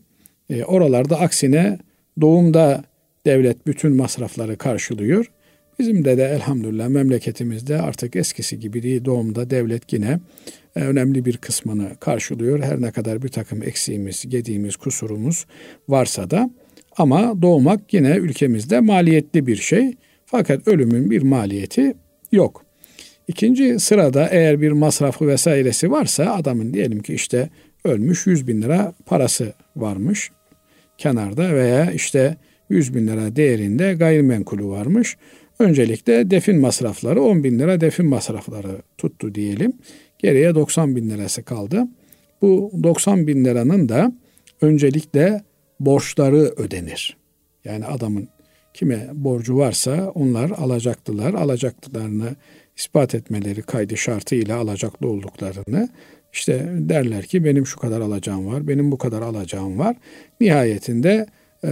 Oralarda 0.67 1.21
aksine 1.21 1.79
doğumda 2.21 2.85
devlet 3.27 3.67
bütün 3.67 3.97
masrafları 3.97 4.57
karşılıyor. 4.57 5.31
Bizim 5.79 6.05
de 6.05 6.19
de 6.19 6.25
elhamdülillah 6.25 6.89
memleketimizde 6.89 7.81
artık 7.81 8.17
eskisi 8.17 8.61
gibi 8.61 8.83
değil 8.83 9.05
doğumda 9.05 9.51
devlet 9.51 9.93
yine 9.93 10.21
önemli 10.75 11.25
bir 11.25 11.37
kısmını 11.37 11.97
karşılıyor. 12.01 12.63
Her 12.63 12.81
ne 12.81 12.91
kadar 12.91 13.23
bir 13.23 13.29
takım 13.29 13.63
eksiğimiz, 13.63 14.29
gediğimiz, 14.29 14.77
kusurumuz 14.77 15.47
varsa 15.89 16.31
da 16.31 16.51
ama 16.97 17.43
doğmak 17.43 17.95
yine 17.95 18.17
ülkemizde 18.17 18.81
maliyetli 18.81 19.47
bir 19.47 19.57
şey. 19.57 19.97
Fakat 20.27 20.69
ölümün 20.69 21.11
bir 21.11 21.23
maliyeti 21.23 21.95
yok. 22.33 22.65
İkinci 23.29 23.81
sırada 23.81 24.29
eğer 24.29 24.61
bir 24.61 24.73
masrafı 24.73 25.27
vesairesi 25.27 25.91
varsa 25.91 26.35
adamın 26.35 26.75
diyelim 26.75 27.03
ki 27.03 27.15
işte 27.15 27.51
ölmüş 27.85 28.27
100 28.27 28.49
bin 28.49 28.63
lira 28.63 28.93
parası 29.07 29.53
varmış 29.77 30.31
kenarda 30.99 31.55
veya 31.55 31.91
işte 31.91 32.37
100 32.69 32.95
bin 32.95 33.07
lira 33.07 33.37
değerinde 33.37 33.95
gayrimenkulü 33.95 34.67
varmış. 34.67 35.17
Öncelikle 35.59 36.31
defin 36.31 36.61
masrafları 36.61 37.23
10 37.23 37.45
bin 37.45 37.59
lira 37.59 37.81
defin 37.81 38.07
masrafları 38.07 38.83
tuttu 38.99 39.35
diyelim. 39.35 39.73
Geriye 40.19 40.55
90 40.55 40.97
bin 40.97 41.11
lirası 41.11 41.43
kaldı. 41.43 41.89
Bu 42.43 42.71
90 42.83 43.27
bin 43.27 43.45
liranın 43.45 43.89
da 43.89 44.13
öncelikle 44.61 45.43
borçları 45.81 46.37
ödenir. 46.37 47.17
Yani 47.65 47.85
adamın 47.85 48.29
kime 48.75 49.09
borcu 49.13 49.57
varsa 49.57 50.13
onlar 50.15 50.51
alacaklılar, 50.51 51.35
alacaklılarını 51.35 52.37
ispat 52.77 53.15
etmeleri 53.15 53.63
kaydı 53.63 53.97
şartıyla 53.97 54.57
alacaklı 54.57 55.09
olduklarını 55.09 55.89
işte 56.33 56.69
derler 56.71 57.25
ki 57.25 57.45
benim 57.45 57.67
şu 57.67 57.79
kadar 57.79 58.01
alacağım 58.01 58.47
var, 58.47 58.69
benim 58.69 58.93
bu 58.93 58.99
kadar 58.99 59.23
alacağım 59.23 59.79
var. 59.79 59.97
Nihayetinde 60.41 61.27
e, 61.65 61.69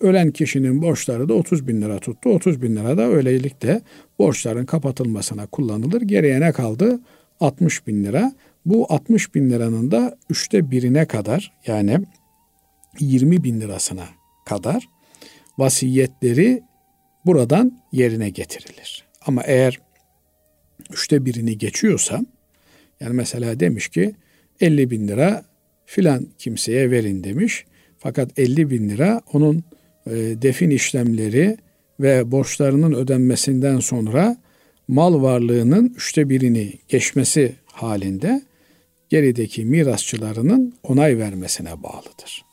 ölen 0.00 0.30
kişinin 0.30 0.82
borçları 0.82 1.28
da 1.28 1.34
30 1.34 1.68
bin 1.68 1.82
lira 1.82 1.98
tuttu. 1.98 2.30
30 2.30 2.62
bin 2.62 2.76
lira 2.76 2.98
da 2.98 3.02
öylelikle 3.02 3.80
borçların 4.18 4.66
kapatılmasına 4.66 5.46
kullanılır. 5.46 6.02
Geriye 6.02 6.40
ne 6.40 6.52
kaldı? 6.52 7.00
60 7.40 7.86
bin 7.86 8.04
lira. 8.04 8.32
Bu 8.66 8.92
60 8.92 9.34
bin 9.34 9.50
liranın 9.50 9.90
da 9.90 10.16
üçte 10.30 10.70
birine 10.70 11.04
kadar 11.04 11.52
yani 11.66 11.98
20 13.00 13.44
bin 13.44 13.60
lirasına 13.60 14.04
kadar 14.46 14.88
vasiyetleri 15.58 16.62
buradan 17.26 17.82
yerine 17.92 18.30
getirilir. 18.30 19.04
Ama 19.26 19.42
eğer 19.44 19.80
üçte 20.92 21.24
birini 21.24 21.58
geçiyorsa 21.58 22.20
yani 23.00 23.14
mesela 23.14 23.60
demiş 23.60 23.88
ki 23.88 24.14
50 24.60 24.90
bin 24.90 25.08
lira 25.08 25.44
filan 25.86 26.26
kimseye 26.38 26.90
verin 26.90 27.24
demiş. 27.24 27.64
Fakat 28.02 28.38
50 28.38 28.70
bin 28.70 28.88
lira 28.88 29.20
onun 29.32 29.64
e, 30.06 30.12
defin 30.42 30.70
işlemleri 30.70 31.56
ve 32.00 32.30
borçlarının 32.30 32.92
ödenmesinden 32.92 33.80
sonra 33.80 34.36
mal 34.88 35.22
varlığının 35.22 35.94
üçte 35.96 36.28
birini 36.28 36.72
geçmesi 36.88 37.54
halinde 37.66 38.42
gerideki 39.08 39.64
mirasçılarının 39.64 40.74
onay 40.82 41.18
vermesine 41.18 41.82
bağlıdır. 41.82 42.44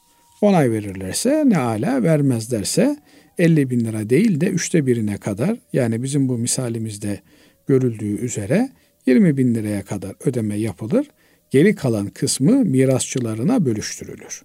Onay 0.41 0.71
verirlerse 0.71 1.43
ne 1.45 1.57
ala 1.57 2.03
vermezlerse 2.03 2.97
50 3.38 3.69
bin 3.69 3.79
lira 3.79 4.10
değil 4.10 4.41
de 4.41 4.47
üçte 4.47 4.86
birine 4.86 5.17
kadar 5.17 5.57
yani 5.73 6.03
bizim 6.03 6.29
bu 6.29 6.38
misalimizde 6.38 7.19
görüldüğü 7.67 8.17
üzere 8.17 8.69
20 9.05 9.38
bin 9.38 9.55
liraya 9.55 9.83
kadar 9.83 10.15
ödeme 10.25 10.55
yapılır. 10.55 11.07
Geri 11.49 11.75
kalan 11.75 12.07
kısmı 12.07 12.51
mirasçılarına 12.51 13.65
bölüştürülür. 13.65 14.43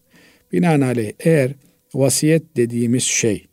Binaenaleyh 0.52 1.12
eğer 1.20 1.54
vasiyet 1.94 2.56
dediğimiz 2.56 3.02
şey 3.02 3.46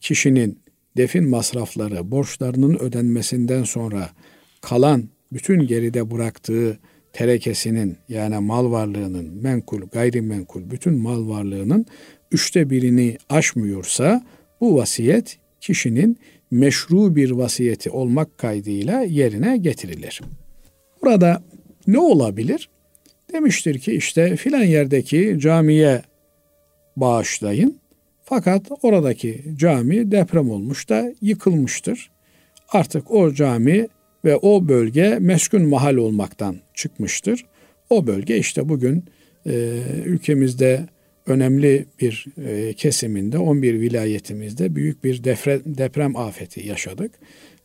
kişinin 0.00 0.58
defin 0.96 1.28
masrafları, 1.28 2.10
borçlarının 2.10 2.78
ödenmesinden 2.78 3.64
sonra 3.64 4.10
kalan 4.60 5.08
bütün 5.32 5.66
geride 5.66 6.10
bıraktığı 6.10 6.78
terekesinin 7.12 7.96
yani 8.08 8.38
mal 8.38 8.70
varlığının 8.70 9.42
menkul, 9.42 9.82
gayrimenkul 9.82 10.70
bütün 10.70 10.94
mal 10.94 11.28
varlığının 11.28 11.86
üçte 12.32 12.70
birini 12.70 13.18
aşmıyorsa 13.28 14.24
bu 14.60 14.76
vasiyet 14.76 15.38
kişinin 15.60 16.18
meşru 16.50 17.16
bir 17.16 17.30
vasiyeti 17.30 17.90
olmak 17.90 18.38
kaydıyla 18.38 19.00
yerine 19.02 19.56
getirilir. 19.56 20.20
Burada 21.02 21.42
ne 21.86 21.98
olabilir? 21.98 22.68
Demiştir 23.32 23.78
ki 23.78 23.92
işte 23.92 24.36
filan 24.36 24.64
yerdeki 24.64 25.36
camiye 25.38 26.02
bağışlayın. 26.96 27.78
Fakat 28.24 28.62
oradaki 28.82 29.44
cami 29.56 30.10
deprem 30.10 30.50
olmuş 30.50 30.88
da 30.88 31.12
yıkılmıştır. 31.20 32.10
Artık 32.68 33.10
o 33.10 33.32
cami 33.32 33.88
ve 34.24 34.36
o 34.36 34.68
bölge 34.68 35.18
meskun 35.20 35.62
mahal 35.62 35.96
olmaktan 35.96 36.56
çıkmıştır. 36.74 37.44
O 37.90 38.06
bölge 38.06 38.38
işte 38.38 38.68
bugün 38.68 39.04
e, 39.46 39.80
ülkemizde 40.04 40.86
önemli 41.26 41.86
bir 42.00 42.26
e, 42.46 42.72
kesiminde 42.72 43.38
11 43.38 43.80
vilayetimizde 43.80 44.74
büyük 44.74 45.04
bir 45.04 45.24
deprem, 45.24 45.60
deprem 45.64 46.16
afeti 46.16 46.68
yaşadık. 46.68 47.12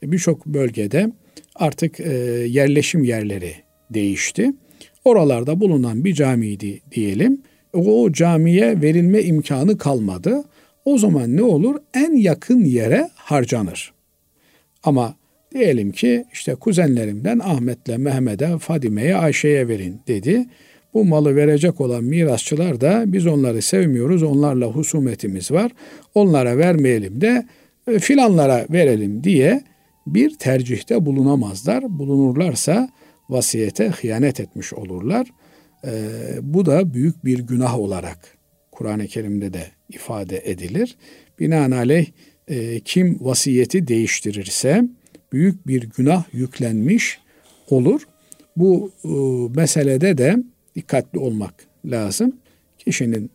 E, 0.04 0.12
Birçok 0.12 0.46
bölgede 0.46 1.12
artık 1.56 2.00
e, 2.00 2.14
yerleşim 2.48 3.04
yerleri 3.04 3.54
değişti. 3.90 4.54
Oralarda 5.06 5.60
bulunan 5.60 6.06
bir 6.06 6.14
camiydi 6.14 6.82
diyelim. 6.92 7.42
O 7.74 8.12
camiye 8.12 8.82
verilme 8.82 9.22
imkanı 9.22 9.78
kalmadı. 9.78 10.44
O 10.86 10.98
zaman 10.98 11.38
ne 11.38 11.44
olur? 11.44 11.76
En 11.94 12.14
yakın 12.18 12.64
yere 12.64 13.10
harcanır. 13.16 13.94
Ama 14.84 15.16
Diyelim 15.54 15.92
ki 15.92 16.26
işte 16.34 16.56
kuzenlerimden 16.56 17.40
Ahmet'le 17.40 17.98
Mehmet'e, 17.98 18.58
Fadime'ye, 18.58 19.16
Ayşe'ye 19.16 19.68
verin 19.68 20.00
dedi. 20.08 20.46
Bu 20.94 21.06
malı 21.06 21.36
verecek 21.36 21.82
olan 21.82 22.04
mirasçılar 22.04 22.82
da 22.82 23.04
biz 23.08 23.28
onları 23.28 23.62
sevmiyoruz, 23.62 24.24
onlarla 24.24 24.66
husumetimiz 24.66 25.52
var, 25.52 25.72
onlara 26.16 26.58
vermeyelim 26.58 27.22
de 27.22 27.46
e, 27.88 28.00
filanlara 28.00 28.66
verelim 28.70 29.24
diye 29.24 29.64
bir 30.08 30.38
tercihte 30.38 31.06
bulunamazlar. 31.06 32.00
Bulunurlarsa 32.00 32.90
vasiyete 33.30 33.88
hıyanet 33.88 34.40
etmiş 34.40 34.74
olurlar. 34.74 35.28
Ee, 35.86 35.92
bu 36.42 36.66
da 36.66 36.94
büyük 36.94 37.26
bir 37.26 37.40
günah 37.40 37.80
olarak 37.80 38.38
Kur'an-ı 38.72 39.08
Kerim'de 39.08 39.54
de 39.54 39.68
ifade 39.90 40.42
edilir. 40.46 40.98
Binaenaleyh 41.40 42.08
e, 42.48 42.80
kim 42.80 43.18
vasiyeti 43.22 43.88
değiştirirse 43.88 44.84
büyük 45.34 45.68
bir 45.68 45.90
günah 45.90 46.34
yüklenmiş 46.34 47.20
olur. 47.70 48.02
Bu 48.58 48.92
e, 49.04 49.10
meselede 49.60 50.18
de 50.18 50.38
dikkatli 50.76 51.20
olmak 51.20 51.54
lazım. 51.86 52.36
Kişinin 52.78 53.32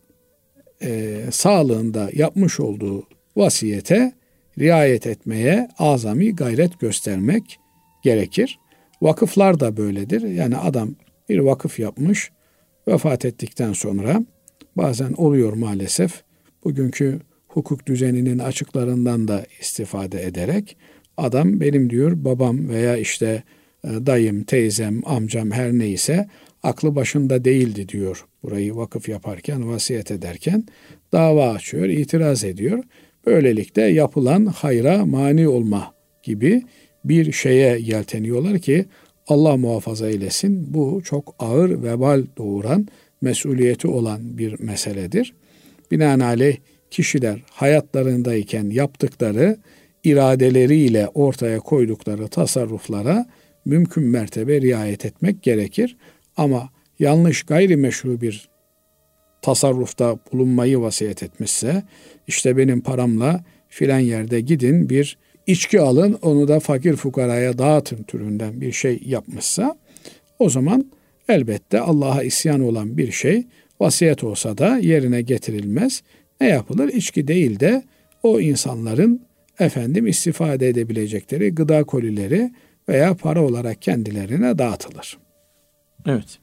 e, 0.81 1.21
sağlığında 1.31 2.09
yapmış 2.13 2.59
olduğu 2.59 3.07
vasiyete 3.35 4.13
riayet 4.59 5.07
etmeye 5.07 5.69
azami 5.77 6.35
gayret 6.35 6.79
göstermek 6.79 7.59
gerekir. 8.03 8.59
Vakıflar 9.01 9.59
da 9.59 9.77
böyledir. 9.77 10.21
Yani 10.21 10.57
adam 10.57 10.95
bir 11.29 11.39
vakıf 11.39 11.79
yapmış, 11.79 12.31
vefat 12.87 13.25
ettikten 13.25 13.73
sonra 13.73 14.25
bazen 14.77 15.13
oluyor 15.13 15.53
maalesef. 15.53 16.23
Bugünkü 16.63 17.19
hukuk 17.47 17.85
düzeninin 17.85 18.39
açıklarından 18.39 19.27
da 19.27 19.45
istifade 19.61 20.23
ederek 20.23 20.77
adam 21.17 21.59
benim 21.59 21.89
diyor 21.89 22.11
babam 22.15 22.69
veya 22.69 22.97
işte 22.97 23.43
e, 23.83 23.87
dayım, 23.87 24.43
teyzem, 24.43 25.01
amcam 25.05 25.51
her 25.51 25.73
neyse 25.73 26.27
aklı 26.63 26.95
başında 26.95 27.45
değildi 27.45 27.89
diyor. 27.89 28.25
Burayı 28.43 28.75
vakıf 28.75 29.09
yaparken, 29.09 29.69
vasiyet 29.69 30.11
ederken 30.11 30.63
dava 31.11 31.49
açıyor, 31.49 31.85
itiraz 31.85 32.43
ediyor. 32.43 32.83
Böylelikle 33.25 33.81
yapılan 33.81 34.45
hayra 34.45 35.05
mani 35.05 35.47
olma 35.47 35.93
gibi 36.23 36.61
bir 37.05 37.31
şeye 37.31 37.77
yelteniyorlar 37.77 38.59
ki 38.59 38.85
Allah 39.27 39.57
muhafaza 39.57 40.09
eylesin. 40.09 40.73
Bu 40.73 41.01
çok 41.03 41.35
ağır 41.39 41.83
vebal 41.83 42.23
doğuran, 42.37 42.87
mesuliyeti 43.21 43.87
olan 43.87 44.37
bir 44.37 44.59
meseledir. 44.59 45.33
Binaenaleyh 45.91 46.57
kişiler 46.91 47.43
hayatlarındayken 47.51 48.69
yaptıkları 48.69 49.57
iradeleriyle 50.03 51.07
ortaya 51.07 51.59
koydukları 51.59 52.27
tasarruflara 52.27 53.25
mümkün 53.65 54.03
mertebe 54.03 54.61
riayet 54.61 55.05
etmek 55.05 55.43
gerekir. 55.43 55.97
Ama 56.37 56.69
yanlış 56.99 57.43
gayrimeşru 57.43 58.21
bir 58.21 58.49
tasarrufta 59.41 60.19
bulunmayı 60.33 60.81
vasiyet 60.81 61.23
etmişse 61.23 61.83
işte 62.27 62.57
benim 62.57 62.81
paramla 62.81 63.43
filan 63.69 63.99
yerde 63.99 64.41
gidin 64.41 64.89
bir 64.89 65.17
içki 65.47 65.81
alın 65.81 66.19
onu 66.21 66.47
da 66.47 66.59
fakir 66.59 66.95
fukaraya 66.95 67.57
dağıtın 67.57 68.03
türünden 68.03 68.61
bir 68.61 68.71
şey 68.71 69.01
yapmışsa 69.05 69.77
o 70.39 70.49
zaman 70.49 70.91
elbette 71.29 71.79
Allah'a 71.79 72.23
isyan 72.23 72.61
olan 72.61 72.97
bir 72.97 73.11
şey 73.11 73.47
vasiyet 73.79 74.23
olsa 74.23 74.57
da 74.57 74.77
yerine 74.77 75.21
getirilmez. 75.21 76.03
Ne 76.41 76.47
yapılır? 76.47 76.87
İçki 76.87 77.27
değil 77.27 77.59
de 77.59 77.83
o 78.23 78.39
insanların 78.39 79.21
efendim 79.59 80.07
istifade 80.07 80.67
edebilecekleri 80.67 81.55
gıda 81.55 81.83
kolileri 81.83 82.51
veya 82.89 83.15
para 83.15 83.43
olarak 83.43 83.81
kendilerine 83.81 84.57
dağıtılır. 84.57 85.17
Evet. 86.05 86.39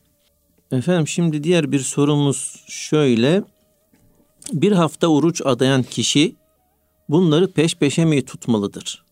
Efendim 0.73 1.09
şimdi 1.09 1.45
diğer 1.45 1.73
bir 1.73 1.79
sorumuz 1.79 2.65
şöyle. 2.69 3.43
Bir 4.53 4.73
hafta 4.73 5.07
oruç 5.07 5.43
adayan 5.45 5.83
kişi 5.83 6.35
bunları 7.13 7.53
peş 7.53 7.75
peşe 7.75 8.05
mi 8.05 8.25
tutmalıdır? 8.25 9.05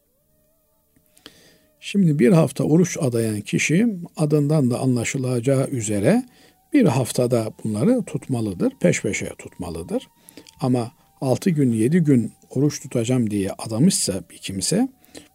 Şimdi 1.80 2.18
bir 2.18 2.32
hafta 2.32 2.64
oruç 2.64 2.96
adayan 3.00 3.40
kişi 3.40 3.86
adından 4.16 4.70
da 4.70 4.80
anlaşılacağı 4.80 5.68
üzere 5.68 6.24
bir 6.72 6.84
haftada 6.84 7.52
bunları 7.64 8.02
tutmalıdır, 8.02 8.72
peş 8.80 9.02
peşe 9.02 9.28
tutmalıdır. 9.38 10.08
Ama 10.60 10.92
6 11.20 11.50
gün 11.50 11.72
7 11.72 11.98
gün 11.98 12.32
oruç 12.50 12.80
tutacağım 12.80 13.30
diye 13.30 13.50
adamışsa 13.58 14.22
bir 14.30 14.38
kimse 14.38 14.88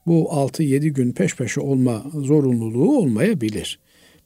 bu 0.07 0.23
6-7 0.23 0.87
gün 0.87 1.11
peş 1.11 1.35
peşe 1.35 1.61
olma 1.61 2.03
zorunluluğu 2.13 2.97
olmayabilir. 2.97 3.79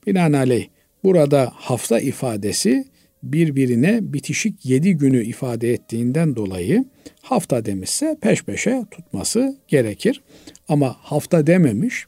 Binaenaleyh 0.08 0.68
burada 1.04 1.52
hafta 1.56 2.00
ifadesi 2.00 2.86
birbirine 3.24 4.00
bitişik 4.02 4.66
7 4.66 4.98
günü 4.98 5.24
ifade 5.24 5.74
ettiğinden 5.74 6.36
dolayı 6.36 6.86
hafta 7.22 7.66
demişse 7.66 8.18
peş 8.22 8.44
peşe 8.44 8.86
tutması 8.92 9.58
gerekir. 9.68 10.24
Ama 10.68 10.96
hafta 11.00 11.48
dememiş 11.48 12.06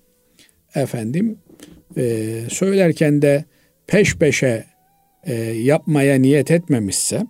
efendim 0.75 1.37
e, 1.97 2.33
söylerken 2.49 3.21
de 3.21 3.45
peş 3.87 4.15
peşe 4.15 4.65
e, 5.23 5.33
yapmaya 5.43 6.19
niyet 6.19 6.51
etmemişse 6.51 7.25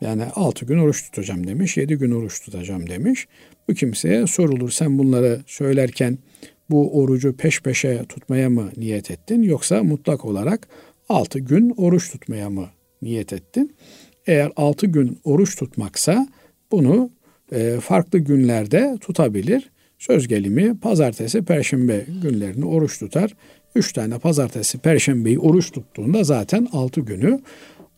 yani 0.00 0.24
6 0.24 0.66
gün 0.66 0.78
oruç 0.78 1.04
tutacağım 1.04 1.46
demiş, 1.46 1.76
7 1.76 1.94
gün 1.94 2.10
oruç 2.10 2.40
tutacağım 2.44 2.90
demiş. 2.90 3.26
Bu 3.68 3.74
kimseye 3.74 4.26
sorulur 4.26 4.70
sen 4.70 4.98
bunları 4.98 5.40
söylerken 5.46 6.18
bu 6.70 7.00
orucu 7.00 7.36
peş 7.36 7.62
peşe 7.62 8.04
tutmaya 8.08 8.50
mı 8.50 8.70
niyet 8.76 9.10
ettin 9.10 9.42
yoksa 9.42 9.82
mutlak 9.82 10.24
olarak 10.24 10.68
6 11.08 11.38
gün 11.38 11.74
oruç 11.76 12.10
tutmaya 12.12 12.50
mı 12.50 12.68
niyet 13.02 13.32
ettin? 13.32 13.76
Eğer 14.26 14.52
6 14.56 14.86
gün 14.86 15.20
oruç 15.24 15.56
tutmaksa 15.56 16.28
bunu 16.70 17.10
e, 17.52 17.80
farklı 17.80 18.18
günlerde 18.18 18.96
tutabilir. 19.00 19.70
Söz 19.98 20.28
gelimi 20.28 20.80
pazartesi, 20.80 21.44
perşembe 21.44 22.06
günlerini 22.22 22.64
oruç 22.64 22.98
tutar. 22.98 23.34
Üç 23.74 23.92
tane 23.92 24.18
pazartesi, 24.18 24.78
perşembeyi 24.78 25.38
oruç 25.38 25.70
tuttuğunda 25.70 26.24
zaten 26.24 26.68
altı 26.72 27.00
günü 27.00 27.40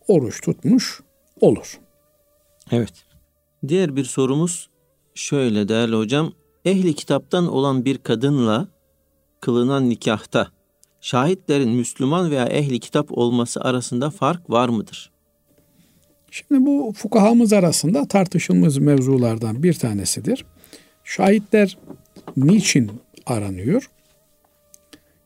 oruç 0.09 0.41
tutmuş 0.41 1.01
olur. 1.41 1.81
Evet. 2.71 2.93
Diğer 3.69 3.97
bir 3.97 4.05
sorumuz 4.05 4.71
şöyle 5.15 5.69
değerli 5.69 5.97
hocam. 5.97 6.33
Ehli 6.65 6.95
kitaptan 6.95 7.49
olan 7.49 7.85
bir 7.85 7.99
kadınla 7.99 8.69
kılınan 9.41 9.89
nikahta 9.89 10.49
şahitlerin 11.03 11.71
Müslüman 11.71 12.31
veya 12.31 12.47
ehli 12.47 12.81
kitap 12.81 13.19
olması 13.19 13.61
arasında 13.61 14.11
fark 14.11 14.51
var 14.51 14.69
mıdır? 14.69 15.13
Şimdi 16.31 16.67
bu 16.67 16.93
fukahamız 16.97 17.53
arasında 17.53 18.09
tartışılmaz 18.09 18.79
mevzulardan 18.79 19.63
bir 19.63 19.75
tanesidir. 19.75 20.45
Şahitler 21.05 21.79
niçin 22.37 22.91
aranıyor? 23.27 23.91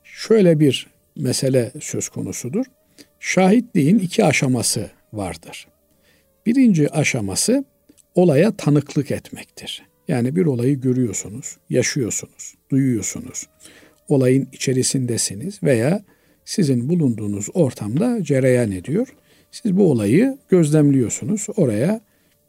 Şöyle 0.04 0.60
bir 0.60 0.86
mesele 1.16 1.72
söz 1.80 2.08
konusudur. 2.08 2.66
Şahitliğin 3.20 3.98
iki 3.98 4.24
aşaması 4.24 4.90
vardır. 5.12 5.68
Birinci 6.46 6.90
aşaması 6.90 7.64
olaya 8.14 8.56
tanıklık 8.56 9.10
etmektir. 9.10 9.82
Yani 10.08 10.36
bir 10.36 10.46
olayı 10.46 10.80
görüyorsunuz, 10.80 11.56
yaşıyorsunuz, 11.70 12.54
duyuyorsunuz. 12.70 13.46
Olayın 14.08 14.48
içerisindesiniz 14.52 15.62
veya 15.62 16.04
sizin 16.44 16.88
bulunduğunuz 16.88 17.48
ortamda 17.54 18.22
cereyan 18.22 18.72
ediyor. 18.72 19.08
Siz 19.50 19.76
bu 19.76 19.90
olayı 19.90 20.38
gözlemliyorsunuz. 20.48 21.46
Oraya 21.56 22.00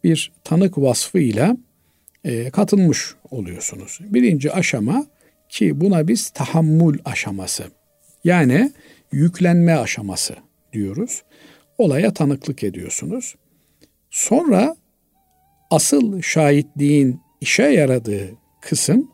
bir 0.04 0.32
tanık 0.44 0.78
vasfıyla 0.78 1.58
e, 2.24 2.50
katılmış 2.50 3.16
oluyorsunuz. 3.32 4.00
Birinci 4.02 4.52
aşama 4.52 5.06
ki 5.50 5.82
buna 5.82 6.08
biz 6.08 6.30
tahammül 6.30 7.00
aşaması 7.06 7.64
yani 8.24 8.72
yüklenme 9.12 9.76
aşaması 9.76 10.36
diyoruz. 10.74 11.24
Olaya 11.78 12.14
tanıklık 12.14 12.64
ediyorsunuz. 12.64 13.36
Sonra 14.10 14.76
asıl 15.72 16.22
şahitliğin 16.22 17.20
işe 17.42 17.64
yaradığı 17.64 18.30
kısım 18.62 19.12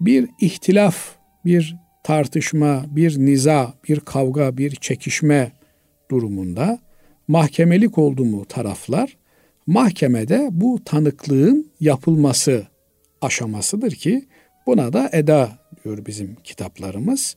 bir 0.00 0.28
ihtilaf, 0.40 1.16
bir 1.44 1.76
tartışma, 2.04 2.84
bir 2.88 3.18
niza, 3.18 3.74
bir 3.88 4.00
kavga, 4.00 4.56
bir 4.56 4.70
çekişme 4.70 5.52
durumunda 6.10 6.78
mahkemelik 7.28 7.98
oldu 7.98 8.24
mu 8.24 8.44
taraflar 8.44 9.16
mahkemede 9.66 10.48
bu 10.50 10.84
tanıklığın 10.84 11.70
yapılması 11.80 12.66
aşamasıdır 13.20 13.92
ki 13.92 14.28
buna 14.66 14.92
da 14.92 15.10
eda 15.12 15.58
diyor 15.84 16.06
bizim 16.06 16.36
kitaplarımız. 16.44 17.36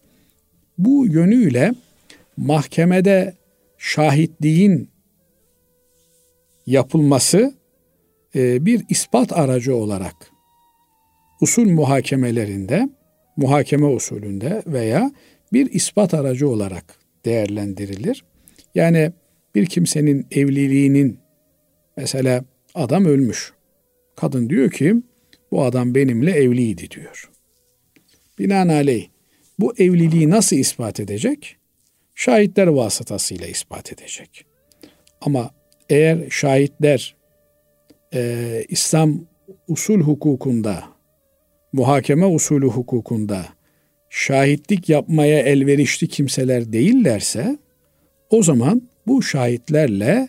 Bu 0.78 1.07
yönüyle 1.07 1.74
mahkemede 2.38 3.34
şahitliğin 3.78 4.89
yapılması 6.65 7.53
e, 8.36 8.65
bir 8.65 8.86
ispat 8.89 9.34
aracı 9.34 9.76
olarak 9.76 10.32
usul 11.41 11.70
muhakemelerinde, 11.70 12.89
muhakeme 13.38 13.85
usulünde 13.85 14.63
veya 14.67 15.11
bir 15.53 15.71
ispat 15.71 16.13
aracı 16.13 16.49
olarak 16.49 16.99
değerlendirilir. 17.25 18.23
Yani 18.75 19.11
bir 19.55 19.65
kimsenin 19.65 20.27
evliliğinin 20.31 21.19
mesela 21.97 22.45
adam 22.75 23.05
ölmüş. 23.05 23.53
Kadın 24.15 24.49
diyor 24.49 24.71
ki 24.71 24.95
bu 25.51 25.63
adam 25.63 25.95
benimle 25.95 26.31
evliydi 26.31 26.91
diyor. 26.91 27.29
Binaenaleyh 28.39 29.07
bu 29.59 29.73
evliliği 29.77 30.29
nasıl 30.29 30.55
ispat 30.55 30.99
edecek? 30.99 31.57
Şahitler 32.15 32.67
vasıtasıyla 32.67 33.47
ispat 33.47 33.93
edecek. 33.93 34.45
Ama 35.21 35.51
eğer 35.89 36.29
şahitler 36.29 37.15
e, 38.13 38.63
İslam 38.69 39.25
usul 39.67 40.01
hukukunda, 40.01 40.83
muhakeme 41.74 42.26
usulü 42.26 42.68
hukukunda 42.68 43.45
şahitlik 44.09 44.89
yapmaya 44.89 45.39
elverişli 45.39 46.07
kimseler 46.07 46.74
değillerse 46.74 47.57
o 48.30 48.43
zaman 48.43 48.82
bu 49.07 49.24
şahitlerle 49.24 50.28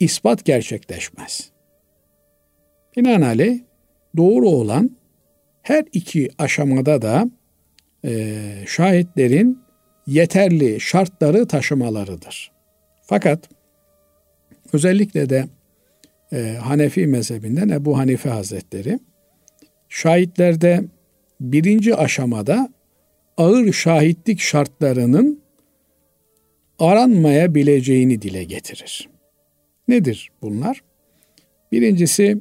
ispat 0.00 0.44
gerçekleşmez. 0.44 1.50
Binaenaleyh 2.96 3.58
doğru 4.16 4.48
olan 4.48 4.90
her 5.62 5.84
iki 5.92 6.30
aşamada 6.38 7.02
da 7.02 7.30
e, 8.04 8.40
şahitlerin 8.66 9.58
yeterli 10.06 10.80
şartları 10.80 11.46
taşımalarıdır. 11.46 12.52
Fakat 13.02 13.48
özellikle 14.72 15.30
de 15.30 15.44
e, 16.32 16.56
Hanefi 16.60 17.06
mezhebinden 17.06 17.68
Ebu 17.68 17.98
Hanife 17.98 18.28
Hazretleri 18.30 18.98
şahitlerde 19.94 20.84
birinci 21.40 21.94
aşamada 21.94 22.68
ağır 23.36 23.72
şahitlik 23.72 24.40
şartlarının 24.40 25.40
aranmayabileceğini 26.78 28.22
dile 28.22 28.44
getirir. 28.44 29.08
Nedir 29.88 30.30
bunlar? 30.42 30.82
Birincisi 31.72 32.38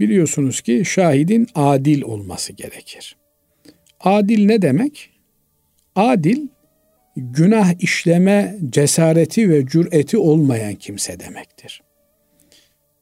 biliyorsunuz 0.00 0.60
ki 0.60 0.82
şahidin 0.84 1.46
adil 1.54 2.02
olması 2.02 2.52
gerekir. 2.52 3.16
Adil 4.00 4.46
ne 4.46 4.62
demek? 4.62 5.10
Adil 5.94 6.48
günah 7.16 7.82
işleme 7.82 8.56
cesareti 8.70 9.50
ve 9.50 9.66
cüreti 9.66 10.18
olmayan 10.18 10.74
kimse 10.74 11.20
demektir. 11.20 11.82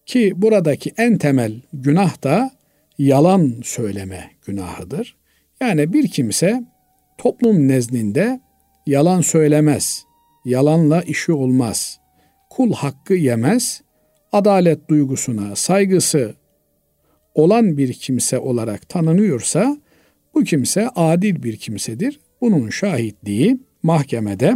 Ki 0.07 0.33
buradaki 0.37 0.93
en 0.97 1.19
temel 1.19 1.61
günah 1.73 2.23
da 2.23 2.60
yalan 3.01 3.55
söyleme 3.63 4.31
günahıdır. 4.47 5.17
Yani 5.61 5.93
bir 5.93 6.09
kimse 6.09 6.65
toplum 7.19 7.69
nezdinde 7.69 8.41
yalan 8.87 9.21
söylemez, 9.21 10.05
yalanla 10.45 11.03
işi 11.03 11.33
olmaz, 11.33 12.01
kul 12.51 12.73
hakkı 12.73 13.15
yemez, 13.15 13.83
adalet 14.33 14.89
duygusuna 14.89 15.57
saygısı 15.57 16.35
olan 17.35 17.77
bir 17.77 17.93
kimse 17.93 18.39
olarak 18.39 18.89
tanınıyorsa 18.89 19.77
bu 20.35 20.45
kimse 20.45 20.89
adil 20.89 21.43
bir 21.43 21.57
kimsedir. 21.57 22.21
Bunun 22.41 22.71
şahitliği 22.71 23.61
mahkemede 23.83 24.55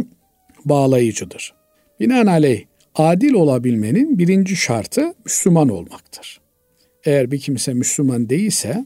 bağlayıcıdır. 0.65 1.53
Binaenaleyh 1.99 2.65
adil 2.95 3.33
olabilmenin 3.33 4.19
birinci 4.19 4.55
şartı 4.55 5.13
Müslüman 5.25 5.69
olmaktır. 5.69 6.44
Eğer 7.05 7.31
bir 7.31 7.39
kimse 7.39 7.73
Müslüman 7.73 8.29
değilse 8.29 8.85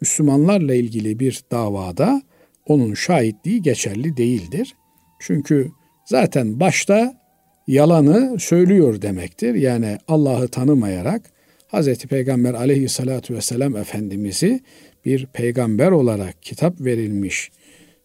Müslümanlarla 0.00 0.74
ilgili 0.74 1.20
bir 1.20 1.40
davada 1.50 2.22
onun 2.66 2.94
şahitliği 2.94 3.62
geçerli 3.62 4.16
değildir. 4.16 4.74
Çünkü 5.20 5.70
zaten 6.04 6.60
başta 6.60 7.20
yalanı 7.66 8.40
söylüyor 8.40 9.02
demektir. 9.02 9.54
Yani 9.54 9.98
Allah'ı 10.08 10.48
tanımayarak 10.48 11.30
Hz. 11.72 11.98
Peygamber 11.98 12.54
aleyhissalatu 12.54 13.34
vesselam 13.34 13.76
Efendimiz'i 13.76 14.60
bir 15.04 15.26
peygamber 15.26 15.90
olarak 15.90 16.42
kitap 16.42 16.80
verilmiş, 16.80 17.50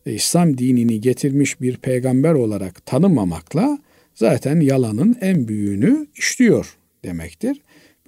İslam 0.05 0.57
dinini 0.57 1.01
getirmiş 1.01 1.61
bir 1.61 1.77
peygamber 1.77 2.33
olarak 2.33 2.85
tanımamakla 2.85 3.79
zaten 4.15 4.59
yalanın 4.59 5.17
en 5.21 5.47
büyüğünü 5.47 6.07
işliyor 6.15 6.77
demektir. 7.03 7.61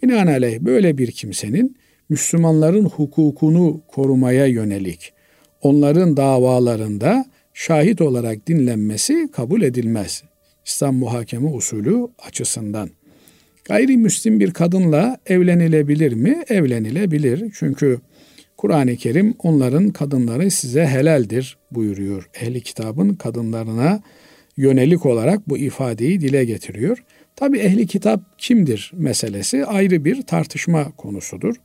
Binaenaleyh 0.03 0.59
böyle 0.59 0.97
bir 0.97 1.11
kimsenin 1.11 1.77
Müslümanların 2.09 2.85
hukukunu 2.85 3.81
korumaya 3.87 4.45
yönelik 4.45 5.13
onların 5.61 6.17
davalarında 6.17 7.25
şahit 7.53 8.01
olarak 8.01 8.47
dinlenmesi 8.47 9.29
kabul 9.31 9.61
edilmez. 9.61 10.23
İslam 10.65 10.95
muhakeme 10.95 11.49
usulü 11.49 12.07
açısından. 12.19 12.89
Gayrimüslim 13.65 14.39
bir 14.39 14.51
kadınla 14.51 15.17
evlenilebilir 15.25 16.13
mi? 16.13 16.43
Evlenilebilir. 16.49 17.51
Çünkü 17.53 17.99
Kur'an-ı 18.57 18.95
Kerim 18.95 19.33
onların 19.39 19.89
kadınları 19.89 20.51
size 20.51 20.85
helaldir 20.87 21.57
buyuruyor. 21.71 22.29
Ehli 22.41 22.61
kitabın 22.61 23.13
kadınlarına 23.13 24.01
yönelik 24.57 25.05
olarak 25.05 25.49
bu 25.49 25.57
ifadeyi 25.57 26.21
dile 26.21 26.45
getiriyor. 26.45 27.03
Tabi 27.35 27.59
ehli 27.59 27.87
kitap 27.87 28.21
kimdir 28.37 28.91
meselesi 28.95 29.65
ayrı 29.65 30.05
bir 30.05 30.21
tartışma 30.21 30.91
konusudur. 30.97 31.55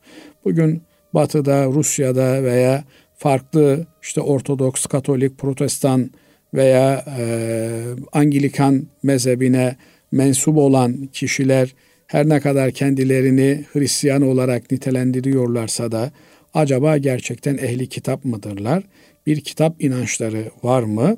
Bugün 0.45 0.81
Batı'da, 1.13 1.65
Rusya'da 1.65 2.43
veya 2.43 2.83
farklı 3.17 3.85
işte 4.01 4.21
Ortodoks, 4.21 4.85
Katolik, 4.85 5.37
Protestan 5.37 6.11
veya 6.53 7.05
e, 7.17 7.81
Anglikan 8.13 8.87
mezhebine 9.03 9.75
mensup 10.11 10.57
olan 10.57 11.09
kişiler 11.13 11.75
her 12.07 12.29
ne 12.29 12.39
kadar 12.39 12.71
kendilerini 12.71 13.65
Hristiyan 13.73 14.21
olarak 14.21 14.71
nitelendiriyorlarsa 14.71 15.91
da 15.91 16.11
acaba 16.53 16.97
gerçekten 16.97 17.57
ehli 17.57 17.89
kitap 17.89 18.25
mıdırlar? 18.25 18.83
Bir 19.25 19.41
kitap 19.41 19.83
inançları 19.83 20.51
var 20.63 20.83
mı? 20.83 21.17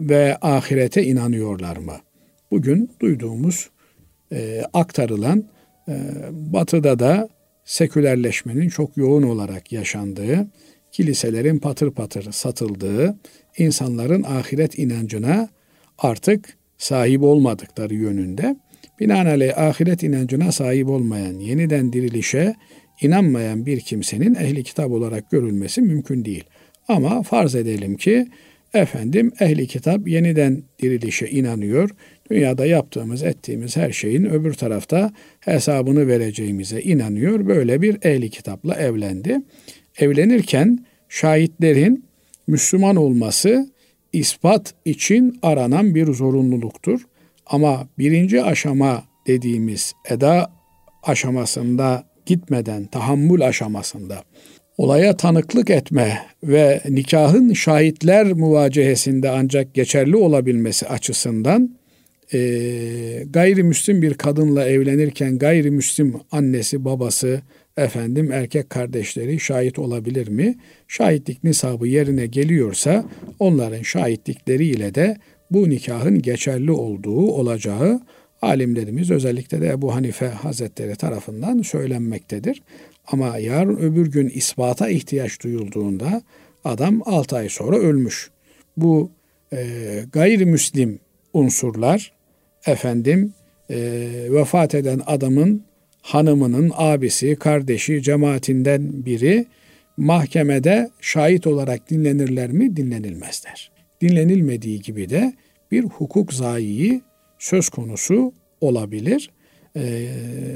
Ve 0.00 0.36
ahirete 0.40 1.04
inanıyorlar 1.04 1.76
mı? 1.76 1.96
Bugün 2.50 2.90
duyduğumuz, 3.00 3.70
e, 4.32 4.62
aktarılan 4.72 5.44
e, 5.88 5.94
batıda 6.30 6.98
da 6.98 7.28
sekülerleşmenin 7.64 8.68
çok 8.68 8.96
yoğun 8.96 9.22
olarak 9.22 9.72
yaşandığı, 9.72 10.46
kiliselerin 10.92 11.58
patır 11.58 11.90
patır 11.90 12.32
satıldığı, 12.32 13.16
insanların 13.58 14.22
ahiret 14.22 14.78
inancına 14.78 15.48
artık 15.98 16.56
sahip 16.78 17.22
olmadıkları 17.22 17.94
yönünde. 17.94 18.56
Binaenaleyh 19.00 19.58
ahiret 19.58 20.02
inancına 20.02 20.52
sahip 20.52 20.88
olmayan, 20.88 21.38
yeniden 21.38 21.92
dirilişe 21.92 22.54
inanmayan 23.00 23.66
bir 23.66 23.80
kimsenin 23.80 24.34
ehli 24.34 24.64
kitap 24.64 24.90
olarak 24.90 25.30
görülmesi 25.30 25.82
mümkün 25.82 26.24
değil. 26.24 26.44
Ama 26.88 27.22
farz 27.22 27.54
edelim 27.54 27.96
ki 27.96 28.28
efendim 28.76 29.32
ehli 29.40 29.66
kitap 29.66 30.08
yeniden 30.08 30.62
dirilişe 30.82 31.26
inanıyor. 31.26 31.90
Dünyada 32.30 32.66
yaptığımız, 32.66 33.22
ettiğimiz 33.22 33.76
her 33.76 33.92
şeyin 33.92 34.24
öbür 34.24 34.54
tarafta 34.54 35.12
hesabını 35.40 36.08
vereceğimize 36.08 36.82
inanıyor. 36.82 37.46
Böyle 37.46 37.82
bir 37.82 37.98
ehli 38.02 38.30
kitapla 38.30 38.74
evlendi. 38.74 39.40
Evlenirken 39.98 40.86
şahitlerin 41.08 42.04
Müslüman 42.46 42.96
olması 42.96 43.70
ispat 44.12 44.74
için 44.84 45.38
aranan 45.42 45.94
bir 45.94 46.12
zorunluluktur. 46.12 47.00
Ama 47.46 47.88
birinci 47.98 48.42
aşama 48.42 49.04
dediğimiz 49.26 49.92
eda 50.10 50.50
aşamasında 51.02 52.04
gitmeden 52.26 52.84
tahammül 52.84 53.46
aşamasında 53.46 54.22
olaya 54.78 55.16
tanıklık 55.16 55.70
etme 55.70 56.18
ve 56.42 56.80
nikahın 56.88 57.52
şahitler 57.52 58.32
muvacehesinde 58.32 59.30
ancak 59.30 59.74
geçerli 59.74 60.16
olabilmesi 60.16 60.86
açısından 60.88 61.76
e, 62.32 62.38
gayrimüslim 63.30 64.02
bir 64.02 64.14
kadınla 64.14 64.68
evlenirken 64.68 65.38
gayrimüslim 65.38 66.14
annesi, 66.32 66.84
babası, 66.84 67.40
efendim 67.76 68.32
erkek 68.32 68.70
kardeşleri 68.70 69.40
şahit 69.40 69.78
olabilir 69.78 70.28
mi? 70.28 70.54
Şahitlik 70.88 71.44
nisabı 71.44 71.88
yerine 71.88 72.26
geliyorsa 72.26 73.04
onların 73.38 73.82
şahitlikleriyle 73.82 74.94
de 74.94 75.16
bu 75.50 75.70
nikahın 75.70 76.22
geçerli 76.22 76.70
olduğu 76.72 77.30
olacağı 77.30 78.00
alimlerimiz 78.42 79.10
özellikle 79.10 79.60
de 79.60 79.68
Ebu 79.68 79.94
Hanife 79.94 80.26
Hazretleri 80.26 80.96
tarafından 80.96 81.62
söylenmektedir. 81.62 82.62
Ama 83.06 83.38
yarın 83.38 83.76
öbür 83.76 84.06
gün 84.06 84.28
ispata 84.28 84.88
ihtiyaç 84.88 85.42
duyulduğunda 85.42 86.22
adam 86.64 87.02
6 87.04 87.36
ay 87.36 87.48
sonra 87.48 87.76
ölmüş. 87.76 88.30
Bu 88.76 89.10
e, 89.52 89.58
gayrimüslim 90.12 90.98
unsurlar 91.32 92.12
efendim 92.66 93.32
e, 93.70 93.76
vefat 94.30 94.74
eden 94.74 95.00
adamın 95.06 95.62
hanımının 96.02 96.72
abisi, 96.74 97.36
kardeşi, 97.36 98.02
cemaatinden 98.02 99.06
biri 99.06 99.46
mahkemede 99.96 100.90
şahit 101.00 101.46
olarak 101.46 101.90
dinlenirler 101.90 102.50
mi? 102.50 102.76
Dinlenilmezler. 102.76 103.70
Dinlenilmediği 104.00 104.80
gibi 104.80 105.10
de 105.10 105.32
bir 105.70 105.84
hukuk 105.84 106.32
zayiyi 106.32 107.02
söz 107.38 107.68
konusu 107.68 108.32
olabilir. 108.60 109.30
E, 109.76 110.08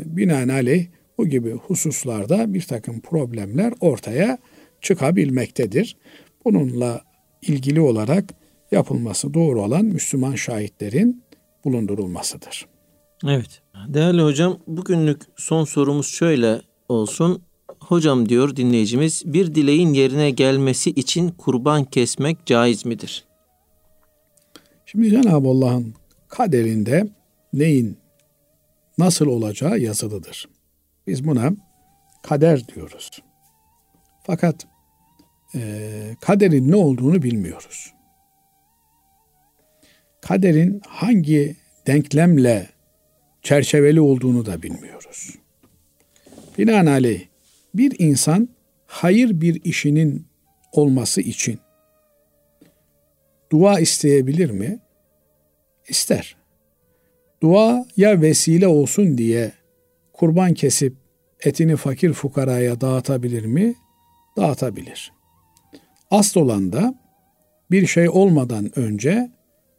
binaenaleyh 0.05 0.87
bu 1.21 1.27
gibi 1.27 1.53
hususlarda 1.53 2.55
bir 2.55 2.63
takım 2.63 3.01
problemler 3.01 3.73
ortaya 3.81 4.39
çıkabilmektedir. 4.81 5.97
Bununla 6.45 7.01
ilgili 7.43 7.81
olarak 7.81 8.25
yapılması 8.71 9.35
doğru 9.35 9.63
olan 9.63 9.85
Müslüman 9.85 10.35
şahitlerin 10.35 11.23
bulundurulmasıdır. 11.65 12.67
Evet. 13.25 13.63
Değerli 13.89 14.23
hocam 14.23 14.59
bugünlük 14.67 15.23
son 15.37 15.65
sorumuz 15.65 16.07
şöyle 16.07 16.61
olsun. 16.89 17.43
Hocam 17.81 18.29
diyor 18.29 18.57
dinleyicimiz 18.57 19.23
bir 19.27 19.55
dileğin 19.55 19.93
yerine 19.93 20.31
gelmesi 20.31 20.91
için 20.91 21.29
kurban 21.29 21.85
kesmek 21.85 22.47
caiz 22.47 22.87
midir? 22.87 23.25
Şimdi 24.87 25.11
Cenab-ı 25.11 25.49
Allah'ın 25.49 25.95
kaderinde 26.29 27.09
neyin 27.53 27.97
nasıl 28.99 29.27
olacağı 29.27 29.79
yazılıdır. 29.79 30.49
Biz 31.07 31.27
buna 31.27 31.53
kader 32.23 32.69
diyoruz. 32.69 33.23
Fakat 34.23 34.67
e, 35.55 36.17
kaderin 36.21 36.71
ne 36.71 36.77
olduğunu 36.77 37.23
bilmiyoruz. 37.23 37.95
Kaderin 40.21 40.81
hangi 40.87 41.57
denklemle 41.87 42.69
çerçeveli 43.43 44.01
olduğunu 44.01 44.47
da 44.47 44.63
bilmiyoruz. 44.63 45.35
Binaenaleyh 46.59 47.27
bir 47.75 47.95
insan 47.99 48.49
hayır 48.87 49.41
bir 49.41 49.65
işinin 49.65 50.27
olması 50.73 51.21
için 51.21 51.61
dua 53.53 53.81
isteyebilir 53.81 54.51
mi? 54.51 54.79
İster. 55.89 56.37
Dua 57.43 57.87
ya 57.97 58.21
vesile 58.21 58.69
olsun 58.69 59.19
diye 59.19 59.53
kurban 60.21 60.55
kesip 60.55 60.97
etini 61.45 61.77
fakir 61.77 62.13
fukaraya 62.13 62.81
dağıtabilir 62.81 63.45
mi? 63.45 63.75
Dağıtabilir. 64.37 65.13
Asıl 66.11 66.41
olan 66.41 66.73
da 66.73 66.95
bir 67.71 67.87
şey 67.87 68.09
olmadan 68.09 68.79
önce 68.79 69.31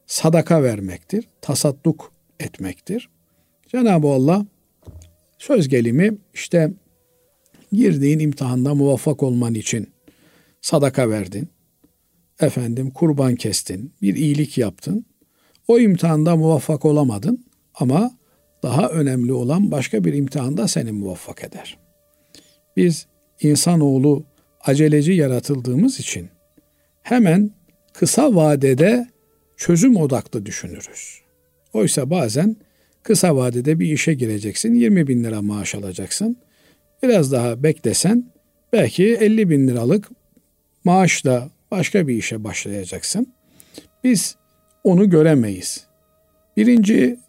sadaka 0.07 0.63
vermektir, 0.63 1.27
tasadduk 1.41 2.13
etmektir. 2.39 3.09
Cenab-ı 3.67 4.07
Allah 4.07 4.45
söz 5.37 5.67
gelimi 5.67 6.17
işte 6.33 6.71
girdiğin 7.71 8.19
imtihanda 8.19 8.75
muvaffak 8.75 9.23
olman 9.23 9.53
için 9.53 9.89
sadaka 10.61 11.09
verdin. 11.09 11.49
Efendim 12.39 12.91
kurban 12.91 13.35
kestin, 13.35 13.93
bir 14.01 14.15
iyilik 14.15 14.57
yaptın. 14.57 15.05
O 15.67 15.79
imtihanda 15.79 16.35
muvaffak 16.35 16.85
olamadın 16.85 17.45
ama 17.75 18.20
daha 18.63 18.89
önemli 18.89 19.33
olan 19.33 19.71
başka 19.71 20.03
bir 20.03 20.13
imtihanda 20.13 20.67
seni 20.67 20.91
muvaffak 20.91 21.43
eder. 21.43 21.77
Biz 22.77 23.07
insanoğlu 23.41 24.23
aceleci 24.61 25.11
yaratıldığımız 25.11 25.99
için 25.99 26.29
hemen 27.01 27.51
kısa 27.93 28.35
vadede 28.35 29.07
çözüm 29.57 29.95
odaklı 29.95 30.45
düşünürüz. 30.45 31.21
Oysa 31.73 32.09
bazen 32.09 32.55
kısa 33.03 33.35
vadede 33.35 33.79
bir 33.79 33.91
işe 33.91 34.13
gireceksin, 34.13 34.73
20 34.73 35.07
bin 35.07 35.23
lira 35.23 35.41
maaş 35.41 35.75
alacaksın. 35.75 36.37
Biraz 37.03 37.31
daha 37.31 37.63
beklesen 37.63 38.25
belki 38.73 39.03
50 39.03 39.49
bin 39.49 39.67
liralık 39.67 40.09
maaşla 40.83 41.49
başka 41.71 42.07
bir 42.07 42.15
işe 42.15 42.43
başlayacaksın. 42.43 43.33
Biz 44.03 44.35
onu 44.83 45.09
göremeyiz. 45.09 45.85
Birinci 46.57 47.19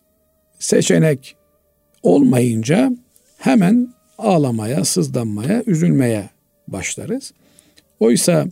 seçenek 0.62 1.36
olmayınca 2.02 2.92
hemen 3.38 3.94
ağlamaya, 4.18 4.84
sızlanmaya, 4.84 5.62
üzülmeye 5.66 6.30
başlarız. 6.68 7.32
Oysa 8.00 8.46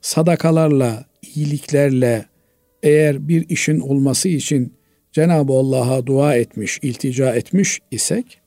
sadakalarla, 0.00 1.04
iyiliklerle 1.34 2.26
eğer 2.82 3.28
bir 3.28 3.48
işin 3.48 3.80
olması 3.80 4.28
için 4.28 4.74
Cenab-ı 5.12 5.52
Allah'a 5.52 6.06
dua 6.06 6.34
etmiş, 6.34 6.78
iltica 6.82 7.34
etmiş 7.34 7.80
isek 7.90 8.40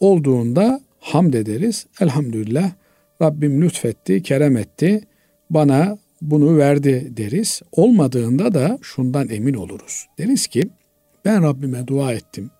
olduğunda 0.00 0.80
hamd 1.00 1.34
ederiz. 1.34 1.86
Elhamdülillah 2.00 2.72
Rabbim 3.22 3.62
lütfetti, 3.62 4.22
kerem 4.22 4.56
etti, 4.56 5.00
bana 5.50 5.98
bunu 6.22 6.56
verdi 6.58 7.12
deriz. 7.16 7.62
Olmadığında 7.72 8.54
da 8.54 8.78
şundan 8.82 9.28
emin 9.28 9.54
oluruz. 9.54 10.06
Deriz 10.18 10.46
ki 10.46 10.62
ben 11.24 11.42
Rabbime 11.42 11.86
dua 11.86 12.12
ettim. 12.12 12.50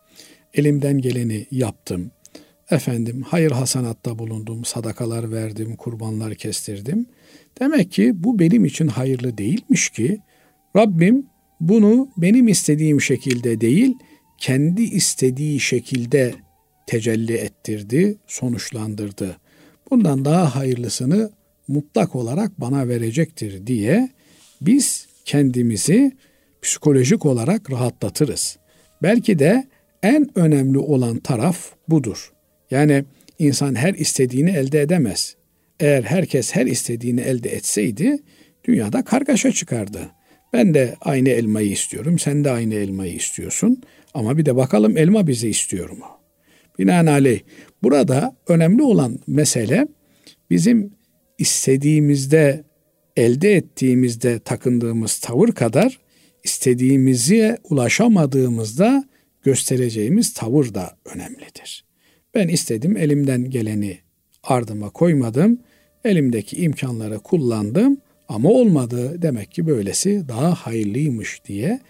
Elimden 0.55 0.99
geleni 0.99 1.47
yaptım. 1.51 2.11
Efendim 2.71 3.23
hayır 3.23 3.51
hasanatta 3.51 4.19
bulundum, 4.19 4.65
sadakalar 4.65 5.33
verdim, 5.33 5.77
kurbanlar 5.77 6.35
kestirdim. 6.35 7.07
Demek 7.61 7.93
ki 7.93 8.13
bu 8.15 8.39
benim 8.39 8.65
için 8.65 8.89
hayırlı 8.89 9.39
değilmiş 9.39 9.91
ki 9.91 10.19
Rabbim 10.77 11.27
bunu 11.61 12.09
benim 12.17 12.49
istediğim 12.49 13.01
şekilde 13.01 13.61
değil, 13.61 13.95
kendi 14.39 14.83
istediği 14.83 15.61
şekilde 15.61 16.35
tecelli 16.87 17.33
ettirdi, 17.33 18.19
sonuçlandırdı. 18.27 19.37
Bundan 19.91 20.25
daha 20.25 20.57
hayırlısını 20.57 21.31
mutlak 21.69 22.17
olarak 22.17 22.61
bana 22.61 22.89
verecektir 22.89 23.67
diye 23.67 24.09
biz 24.61 25.07
kendimizi 25.25 26.13
psikolojik 26.63 27.27
olarak 27.27 27.71
rahatlatırız. 27.71 28.59
Belki 29.03 29.39
de 29.39 29.69
en 30.03 30.39
önemli 30.39 30.79
olan 30.79 31.19
taraf 31.19 31.73
budur. 31.89 32.33
Yani 32.71 33.05
insan 33.39 33.75
her 33.75 33.95
istediğini 33.95 34.51
elde 34.51 34.81
edemez. 34.81 35.37
Eğer 35.81 36.03
herkes 36.03 36.55
her 36.55 36.67
istediğini 36.67 37.21
elde 37.21 37.49
etseydi 37.49 38.19
dünyada 38.65 39.05
kargaşa 39.05 39.53
çıkardı. 39.53 40.01
Ben 40.53 40.75
de 40.75 40.97
aynı 41.01 41.29
elmayı 41.29 41.71
istiyorum, 41.71 42.19
sen 42.19 42.45
de 42.45 42.51
aynı 42.51 42.75
elmayı 42.75 43.15
istiyorsun. 43.15 43.83
Ama 44.15 44.39
bir 44.39 44.47
de 44.47 44.57
bakalım 44.57 44.97
elma 44.97 45.27
bizi 45.27 45.49
istiyor 45.49 45.91
mu? 45.91 46.07
Binaenaleyh 46.79 47.41
burada 47.83 48.37
önemli 48.49 48.83
olan 48.83 49.19
mesele 49.27 49.89
bizim 50.51 50.93
istediğimizde, 51.39 52.65
elde 53.17 53.53
ettiğimizde 53.55 54.39
takındığımız 54.39 55.19
tavır 55.19 55.53
kadar 55.53 55.99
istediğimize 56.45 57.59
ulaşamadığımızda 57.65 59.05
göstereceğimiz 59.43 60.35
tavır 60.35 60.75
da 60.75 60.97
önemlidir. 61.15 61.85
Ben 62.35 62.49
istedim, 62.49 62.97
elimden 62.97 63.51
geleni 63.51 63.99
ardıma 64.43 64.91
koymadım, 64.91 65.59
elimdeki 66.05 66.57
imkanları 66.57 67.19
kullandım 67.19 68.01
ama 68.29 68.49
olmadı 68.49 69.23
demek 69.23 69.53
ki 69.53 69.67
böylesi 69.67 70.29
daha 70.29 70.55
hayırlıymış 70.55 71.41
diye 71.45 71.81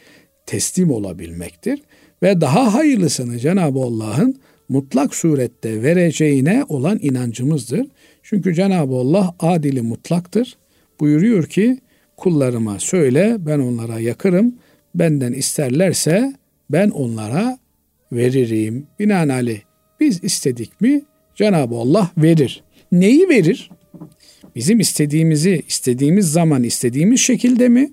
teslim 0.47 0.91
olabilmektir. 0.91 1.83
Ve 2.23 2.41
daha 2.41 2.75
hayırlısını 2.75 3.39
Cenab-ı 3.39 3.79
Allah'ın 3.79 4.41
mutlak 4.69 5.15
surette 5.15 5.83
vereceğine 5.83 6.65
olan 6.69 6.99
inancımızdır. 7.03 7.87
Çünkü 8.23 8.55
Cenab-ı 8.55 8.95
Allah 8.95 9.35
adili 9.41 9.83
mutlaktır. 9.83 10.59
Buyuruyor 11.01 11.47
ki 11.47 11.79
kullarıma 12.17 12.79
söyle 12.79 13.37
ben 13.39 13.59
onlara 13.59 14.01
yakırım. 14.01 14.55
Benden 14.95 15.33
isterlerse 15.33 16.33
ben 16.71 16.91
onlara 16.91 17.59
veririm. 18.13 18.87
Binaenaleyh 18.99 19.61
biz 20.01 20.25
istedik 20.25 20.81
mi 20.81 21.03
Cenab-ı 21.35 21.75
Allah 21.75 22.11
verir. 22.19 22.63
Neyi 22.93 23.29
verir? 23.29 23.71
Bizim 24.57 24.81
istediğimizi 24.81 25.63
istediğimiz 25.69 26.33
zaman 26.33 26.63
istediğimiz 26.63 27.21
şekilde 27.21 27.69
mi? 27.69 27.93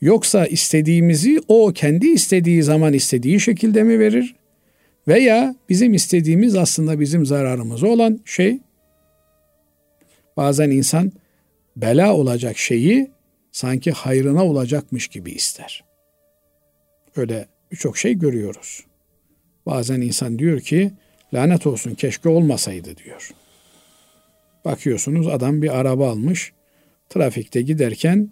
Yoksa 0.00 0.46
istediğimizi 0.46 1.40
o 1.48 1.72
kendi 1.72 2.06
istediği 2.06 2.62
zaman 2.62 2.92
istediği 2.92 3.40
şekilde 3.40 3.82
mi 3.82 3.98
verir? 3.98 4.36
Veya 5.08 5.54
bizim 5.68 5.94
istediğimiz 5.94 6.56
aslında 6.56 7.00
bizim 7.00 7.26
zararımıza 7.26 7.86
olan 7.86 8.20
şey. 8.24 8.58
Bazen 10.36 10.70
insan 10.70 11.12
bela 11.76 12.14
olacak 12.14 12.58
şeyi 12.58 13.10
sanki 13.52 13.92
hayrına 13.92 14.44
olacakmış 14.44 15.08
gibi 15.08 15.30
ister. 15.30 15.84
Öyle 17.16 17.46
birçok 17.76 17.98
şey 17.98 18.14
görüyoruz. 18.14 18.84
Bazen 19.66 20.00
insan 20.00 20.38
diyor 20.38 20.60
ki 20.60 20.90
lanet 21.34 21.66
olsun 21.66 21.94
keşke 21.94 22.28
olmasaydı 22.28 22.96
diyor. 22.96 23.30
Bakıyorsunuz 24.64 25.26
adam 25.26 25.62
bir 25.62 25.78
araba 25.78 26.10
almış. 26.10 26.52
Trafikte 27.10 27.62
giderken 27.62 28.30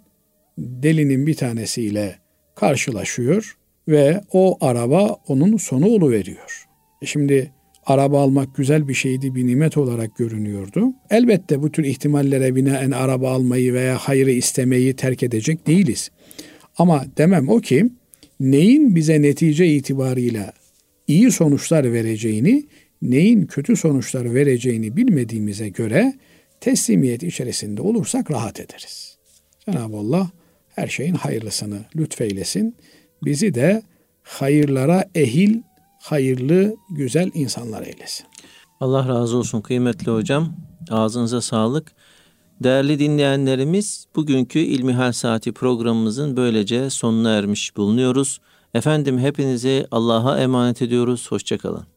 delinin 0.59 1.27
bir 1.27 1.35
tanesiyle 1.35 2.19
karşılaşıyor 2.55 3.57
ve 3.89 4.21
o 4.33 4.59
araba 4.61 5.17
onun 5.29 5.57
sonu 5.57 6.11
veriyor. 6.11 6.65
E 7.03 7.07
şimdi 7.07 7.53
araba 7.87 8.23
almak 8.23 8.57
güzel 8.57 8.89
bir 8.89 8.95
şeydi, 8.95 9.35
bir 9.35 9.47
nimet 9.47 9.77
olarak 9.77 10.17
görünüyordu. 10.17 10.87
Elbette 11.11 11.63
bu 11.63 11.73
tür 11.73 11.85
ihtimallere 11.85 12.55
binaen 12.55 12.91
araba 12.91 13.31
almayı 13.31 13.75
veya 13.75 13.99
hayrı 13.99 14.31
istemeyi 14.31 14.97
terk 14.97 15.23
edecek 15.23 15.67
değiliz. 15.67 16.11
Ama 16.79 17.05
demem 17.17 17.49
o 17.49 17.61
ki 17.61 17.91
neyin 18.41 18.97
bize 18.97 19.23
netice 19.23 19.67
itibarıyla 19.67 20.53
iyi 21.07 21.33
sonuçlar 21.33 21.93
vereceğini, 21.93 22.67
neyin 23.03 23.47
kötü 23.47 23.77
sonuçlar 23.77 24.35
vereceğini 24.35 24.97
bilmediğimize 24.97 25.69
göre 25.69 26.15
teslimiyet 26.61 27.23
içerisinde 27.23 27.83
olursak 27.83 28.31
rahat 28.31 28.61
ederiz. 28.61 29.19
Cenab-ı 29.67 29.97
Allah 29.97 30.31
her 30.69 30.89
şeyin 30.89 31.15
hayırlısını 31.15 31.79
lütfeylesin. 31.97 32.77
Bizi 33.25 33.55
de 33.55 33.83
hayırlara 34.23 35.05
ehil, 35.15 35.61
hayırlı, 36.01 36.77
güzel 36.91 37.31
insanlar 37.35 37.83
eylesin. 37.83 38.27
Allah 38.81 39.09
razı 39.09 39.37
olsun 39.37 39.61
kıymetli 39.61 40.13
hocam. 40.13 40.57
Ağzınıza 40.91 41.41
sağlık. 41.41 41.93
Değerli 42.61 42.99
dinleyenlerimiz, 42.99 44.07
bugünkü 44.17 44.59
İlmihal 44.59 45.13
Saati 45.13 45.53
programımızın 45.53 46.37
böylece 46.37 46.91
sonuna 46.91 47.31
ermiş 47.31 47.77
bulunuyoruz. 47.77 48.41
Efendim 48.75 49.19
hepinizi 49.19 49.87
Allah'a 49.91 50.41
emanet 50.41 50.83
ediyoruz. 50.83 51.27
Hoşçakalın. 51.31 51.94